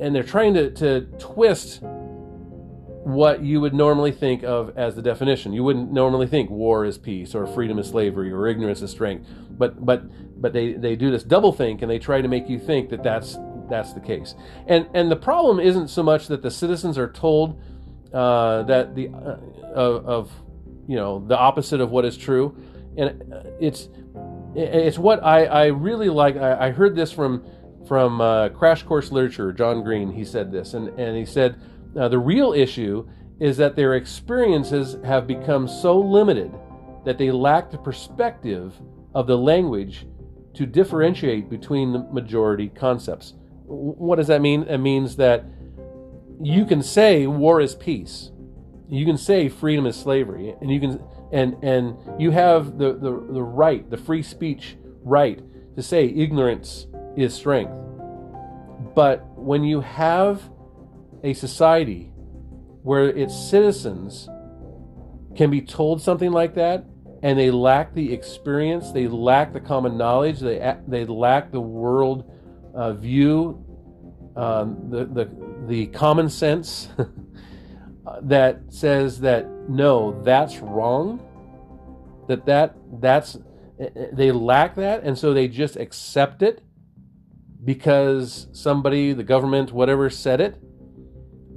and 0.00 0.12
they're 0.12 0.24
trying 0.24 0.54
to, 0.54 0.70
to 0.70 1.02
twist 1.20 1.80
what 1.82 3.42
you 3.42 3.60
would 3.60 3.72
normally 3.72 4.10
think 4.10 4.42
of 4.42 4.76
as 4.76 4.96
the 4.96 5.02
definition. 5.02 5.52
You 5.52 5.62
wouldn't 5.62 5.92
normally 5.92 6.26
think 6.26 6.50
war 6.50 6.84
is 6.84 6.98
peace 6.98 7.36
or 7.36 7.46
freedom 7.46 7.78
is 7.78 7.88
slavery 7.88 8.32
or 8.32 8.48
ignorance 8.48 8.82
is 8.82 8.90
strength. 8.90 9.28
But 9.50 9.86
but 9.86 10.02
but 10.42 10.52
they, 10.52 10.72
they 10.72 10.96
do 10.96 11.10
this 11.12 11.22
double 11.22 11.52
think 11.52 11.82
and 11.82 11.90
they 11.90 12.00
try 12.00 12.20
to 12.20 12.28
make 12.28 12.48
you 12.48 12.58
think 12.58 12.90
that 12.90 13.04
that's 13.04 13.38
that's 13.68 13.92
the 13.92 14.00
case. 14.00 14.34
And 14.66 14.88
and 14.92 15.08
the 15.08 15.16
problem 15.16 15.60
isn't 15.60 15.86
so 15.86 16.02
much 16.02 16.26
that 16.26 16.42
the 16.42 16.50
citizens 16.50 16.98
are 16.98 17.12
told 17.12 17.62
uh, 18.12 18.64
that 18.64 18.96
the 18.96 19.08
uh, 19.08 19.36
of, 19.72 20.06
of, 20.06 20.32
you 20.90 20.96
know 20.96 21.24
the 21.28 21.38
opposite 21.38 21.80
of 21.80 21.92
what 21.92 22.04
is 22.04 22.16
true, 22.16 22.56
and 22.96 23.22
it's 23.60 23.88
it's 24.56 24.98
what 24.98 25.22
I, 25.22 25.44
I 25.44 25.66
really 25.66 26.08
like. 26.08 26.36
I, 26.36 26.66
I 26.66 26.70
heard 26.72 26.96
this 26.96 27.12
from 27.12 27.44
from 27.86 28.20
uh, 28.20 28.48
Crash 28.48 28.82
Course 28.82 29.12
Literature. 29.12 29.52
John 29.52 29.84
Green 29.84 30.10
he 30.10 30.24
said 30.24 30.50
this, 30.50 30.74
and 30.74 30.88
and 30.98 31.16
he 31.16 31.24
said 31.24 31.62
uh, 31.96 32.08
the 32.08 32.18
real 32.18 32.52
issue 32.52 33.08
is 33.38 33.56
that 33.58 33.76
their 33.76 33.94
experiences 33.94 34.96
have 35.04 35.28
become 35.28 35.68
so 35.68 35.96
limited 35.96 36.52
that 37.04 37.18
they 37.18 37.30
lack 37.30 37.70
the 37.70 37.78
perspective 37.78 38.74
of 39.14 39.28
the 39.28 39.38
language 39.38 40.08
to 40.54 40.66
differentiate 40.66 41.48
between 41.48 41.92
the 41.92 42.00
majority 42.12 42.68
concepts. 42.68 43.34
What 43.64 44.16
does 44.16 44.26
that 44.26 44.40
mean? 44.40 44.64
It 44.64 44.78
means 44.78 45.14
that 45.16 45.44
you 46.42 46.66
can 46.66 46.82
say 46.82 47.28
war 47.28 47.60
is 47.60 47.76
peace. 47.76 48.32
You 48.90 49.06
can 49.06 49.16
say 49.16 49.48
freedom 49.48 49.86
is 49.86 49.96
slavery, 49.96 50.54
and 50.60 50.70
you 50.70 50.80
can 50.80 51.02
and 51.32 51.56
and 51.62 51.96
you 52.20 52.30
have 52.32 52.76
the, 52.76 52.92
the, 52.92 53.10
the 53.10 53.42
right, 53.42 53.88
the 53.88 53.96
free 53.96 54.22
speech 54.22 54.76
right 55.02 55.40
to 55.76 55.82
say 55.82 56.06
ignorance 56.06 56.86
is 57.16 57.32
strength. 57.32 57.72
But 58.94 59.24
when 59.36 59.62
you 59.62 59.80
have 59.80 60.42
a 61.22 61.34
society 61.34 62.12
where 62.82 63.08
its 63.08 63.34
citizens 63.34 64.28
can 65.36 65.50
be 65.50 65.60
told 65.60 66.02
something 66.02 66.32
like 66.32 66.54
that 66.54 66.84
and 67.22 67.38
they 67.38 67.50
lack 67.50 67.94
the 67.94 68.12
experience, 68.12 68.90
they 68.92 69.06
lack 69.06 69.52
the 69.52 69.60
common 69.60 69.96
knowledge, 69.96 70.40
they, 70.40 70.76
they 70.88 71.04
lack 71.04 71.52
the 71.52 71.60
world 71.60 72.30
uh, 72.74 72.94
view, 72.94 73.64
um, 74.36 74.88
the, 74.90 75.04
the, 75.04 75.30
the 75.66 75.86
common 75.88 76.28
sense 76.28 76.88
that 78.28 78.60
says 78.68 79.20
that 79.20 79.46
no, 79.68 80.22
that's 80.22 80.58
wrong, 80.58 81.20
that, 82.28 82.46
that 82.46 82.76
that's 83.00 83.38
they 84.12 84.30
lack 84.30 84.76
that 84.76 85.02
and 85.04 85.16
so 85.16 85.32
they 85.32 85.48
just 85.48 85.76
accept 85.76 86.42
it 86.42 86.62
because 87.64 88.46
somebody 88.52 89.14
the 89.14 89.24
government 89.24 89.72
whatever 89.72 90.10
said 90.10 90.38
it 90.38 90.60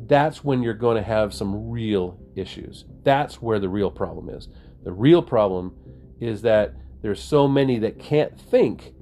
that's 0.07 0.43
when 0.43 0.61
you're 0.61 0.73
going 0.73 0.97
to 0.97 1.03
have 1.03 1.33
some 1.33 1.69
real 1.69 2.19
issues. 2.35 2.85
That's 3.03 3.41
where 3.41 3.59
the 3.59 3.69
real 3.69 3.91
problem 3.91 4.29
is. 4.29 4.47
The 4.83 4.91
real 4.91 5.21
problem 5.21 5.75
is 6.19 6.41
that 6.41 6.73
there's 7.01 7.21
so 7.21 7.47
many 7.47 7.79
that 7.79 7.99
can't 7.99 8.39
think 8.39 8.93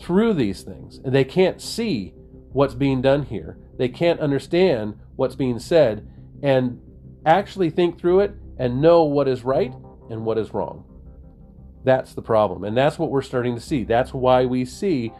through 0.00 0.34
these 0.34 0.62
things 0.62 0.98
and 1.04 1.14
they 1.14 1.24
can't 1.24 1.60
see 1.60 2.14
what's 2.52 2.74
being 2.74 3.02
done 3.02 3.24
here. 3.24 3.58
They 3.78 3.88
can't 3.88 4.20
understand 4.20 4.98
what's 5.16 5.36
being 5.36 5.58
said 5.58 6.08
and 6.42 6.80
actually 7.26 7.70
think 7.70 7.98
through 7.98 8.20
it 8.20 8.34
and 8.58 8.80
know 8.80 9.04
what 9.04 9.28
is 9.28 9.44
right 9.44 9.72
and 10.10 10.24
what 10.24 10.38
is 10.38 10.52
wrong. 10.52 10.84
That's 11.84 12.14
the 12.14 12.22
problem. 12.22 12.64
And 12.64 12.76
that's 12.76 12.98
what 12.98 13.10
we're 13.10 13.22
starting 13.22 13.54
to 13.54 13.60
see. 13.60 13.84
That's 13.84 14.12
why 14.12 14.44
we 14.44 14.64
see 14.64 15.12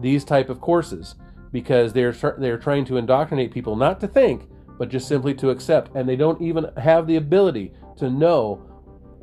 these 0.00 0.24
type 0.24 0.48
of 0.48 0.60
courses 0.60 1.14
because 1.52 1.92
they're 1.92 2.12
they're 2.38 2.58
trying 2.58 2.84
to 2.86 2.96
indoctrinate 2.96 3.52
people 3.52 3.76
not 3.76 4.00
to 4.00 4.08
think 4.08 4.48
but 4.78 4.88
just 4.88 5.08
simply 5.08 5.34
to 5.34 5.50
accept. 5.50 5.94
And 5.94 6.08
they 6.08 6.16
don't 6.16 6.40
even 6.40 6.70
have 6.76 7.06
the 7.06 7.16
ability 7.16 7.72
to 7.98 8.08
know 8.08 8.64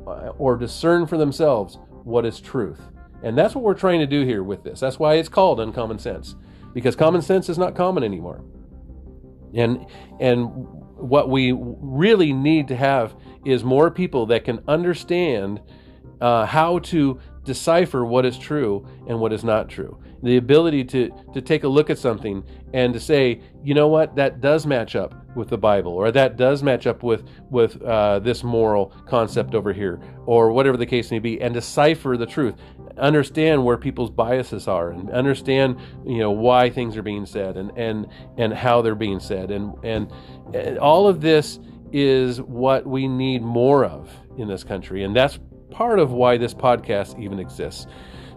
uh, 0.06 0.32
or 0.38 0.56
discern 0.56 1.06
for 1.06 1.16
themselves 1.16 1.78
what 2.04 2.26
is 2.26 2.40
truth. 2.40 2.80
And 3.22 3.36
that's 3.36 3.54
what 3.54 3.64
we're 3.64 3.74
trying 3.74 4.00
to 4.00 4.06
do 4.06 4.24
here 4.24 4.42
with 4.42 4.62
this. 4.62 4.78
That's 4.80 4.98
why 4.98 5.14
it's 5.14 5.30
called 5.30 5.58
uncommon 5.58 5.98
sense, 5.98 6.36
because 6.74 6.94
common 6.94 7.22
sense 7.22 7.48
is 7.48 7.58
not 7.58 7.74
common 7.74 8.04
anymore. 8.04 8.44
And 9.54 9.86
and 10.20 10.84
what 10.96 11.28
we 11.28 11.52
really 11.52 12.32
need 12.32 12.68
to 12.68 12.76
have 12.76 13.14
is 13.44 13.62
more 13.62 13.90
people 13.90 14.26
that 14.26 14.44
can 14.44 14.62
understand 14.66 15.60
uh, 16.20 16.46
how 16.46 16.78
to 16.78 17.18
decipher 17.46 18.04
what 18.04 18.26
is 18.26 18.36
true 18.36 18.86
and 19.08 19.18
what 19.18 19.32
is 19.32 19.44
not 19.44 19.68
true. 19.68 19.98
The 20.22 20.36
ability 20.36 20.84
to, 20.84 21.10
to 21.32 21.40
take 21.40 21.64
a 21.64 21.68
look 21.68 21.88
at 21.88 21.98
something 21.98 22.44
and 22.74 22.92
to 22.92 23.00
say, 23.00 23.40
you 23.62 23.72
know 23.72 23.88
what, 23.88 24.16
that 24.16 24.40
does 24.40 24.66
match 24.66 24.96
up 24.96 25.14
with 25.36 25.48
the 25.48 25.56
Bible, 25.56 25.92
or 25.92 26.10
that 26.10 26.36
does 26.36 26.62
match 26.62 26.86
up 26.86 27.02
with, 27.02 27.24
with 27.50 27.80
uh, 27.82 28.18
this 28.18 28.42
moral 28.42 28.92
concept 29.06 29.54
over 29.54 29.72
here, 29.72 30.00
or 30.26 30.50
whatever 30.50 30.76
the 30.76 30.86
case 30.86 31.10
may 31.10 31.18
be, 31.18 31.40
and 31.40 31.54
decipher 31.54 32.16
the 32.16 32.26
truth. 32.26 32.54
Understand 32.98 33.64
where 33.64 33.76
people's 33.76 34.10
biases 34.10 34.66
are, 34.66 34.90
and 34.90 35.10
understand, 35.10 35.78
you 36.04 36.18
know, 36.18 36.30
why 36.30 36.70
things 36.70 36.96
are 36.96 37.02
being 37.02 37.26
said, 37.26 37.58
and 37.58 37.70
and 37.76 38.06
and 38.38 38.54
how 38.54 38.80
they're 38.80 38.94
being 38.94 39.20
said, 39.20 39.50
and 39.50 39.74
and, 39.84 40.10
and 40.54 40.78
all 40.78 41.06
of 41.06 41.20
this 41.20 41.60
is 41.92 42.40
what 42.40 42.86
we 42.86 43.06
need 43.06 43.42
more 43.42 43.84
of 43.84 44.10
in 44.38 44.48
this 44.48 44.64
country, 44.64 45.04
and 45.04 45.14
that's 45.14 45.38
part 45.70 45.98
of 45.98 46.12
why 46.12 46.36
this 46.36 46.54
podcast 46.54 47.18
even 47.20 47.38
exists. 47.38 47.86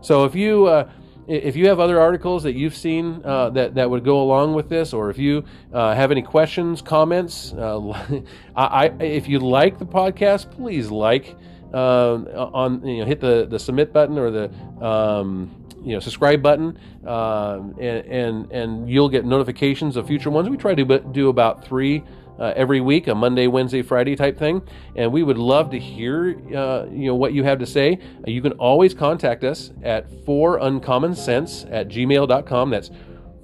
So 0.01 0.25
if 0.25 0.35
you 0.35 0.65
uh, 0.65 0.89
if 1.27 1.55
you 1.55 1.67
have 1.67 1.79
other 1.79 1.99
articles 1.99 2.43
that 2.43 2.53
you've 2.53 2.75
seen 2.75 3.21
uh, 3.23 3.51
that 3.51 3.75
that 3.75 3.89
would 3.89 4.03
go 4.03 4.21
along 4.21 4.55
with 4.55 4.67
this, 4.67 4.93
or 4.93 5.09
if 5.09 5.17
you 5.17 5.43
uh, 5.73 5.93
have 5.93 6.11
any 6.11 6.23
questions, 6.23 6.81
comments, 6.81 7.53
uh, 7.53 8.21
I, 8.55 8.87
if 8.99 9.27
you 9.27 9.39
like 9.39 9.77
the 9.77 9.85
podcast, 9.85 10.49
please 10.51 10.89
like 10.89 11.35
uh, 11.73 12.15
on 12.53 12.85
you 12.85 12.99
know 12.99 13.05
hit 13.05 13.19
the 13.19 13.45
the 13.49 13.59
submit 13.59 13.93
button 13.93 14.17
or 14.17 14.31
the 14.31 14.51
um, 14.83 15.55
you 15.83 15.93
know 15.93 15.99
subscribe 15.99 16.41
button, 16.41 16.79
um, 17.05 17.75
and, 17.79 18.05
and 18.07 18.51
and 18.51 18.89
you'll 18.89 19.09
get 19.09 19.23
notifications 19.23 19.97
of 19.97 20.07
future 20.07 20.31
ones. 20.31 20.49
We 20.49 20.57
try 20.57 20.73
to 20.73 20.99
do 20.99 21.29
about 21.29 21.63
three 21.63 22.03
uh, 22.39 22.53
every 22.55 22.81
week, 22.81 23.07
a 23.07 23.15
Monday, 23.15 23.47
Wednesday, 23.47 23.81
Friday 23.81 24.15
type 24.15 24.37
thing. 24.37 24.61
And 24.95 25.11
we 25.11 25.23
would 25.23 25.37
love 25.37 25.69
to 25.71 25.79
hear, 25.79 26.39
uh, 26.55 26.85
you 26.89 27.07
know, 27.07 27.15
what 27.15 27.33
you 27.33 27.43
have 27.43 27.59
to 27.59 27.65
say. 27.65 27.99
Uh, 28.25 28.31
you 28.31 28.41
can 28.41 28.53
always 28.53 28.93
contact 28.93 29.43
us 29.43 29.71
at 29.83 30.09
for 30.25 30.57
uncommon 30.57 31.15
sense 31.15 31.65
at 31.69 31.89
gmail.com. 31.89 32.69
That's 32.69 32.91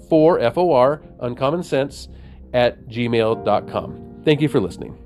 for 0.09 0.39
F 0.39 0.57
O 0.57 0.71
R 0.71 1.01
uncommon 1.19 1.63
sense 1.63 2.07
at 2.53 2.87
gmail.com. 2.87 4.21
Thank 4.23 4.41
you 4.41 4.49
for 4.49 4.59
listening. 4.59 5.04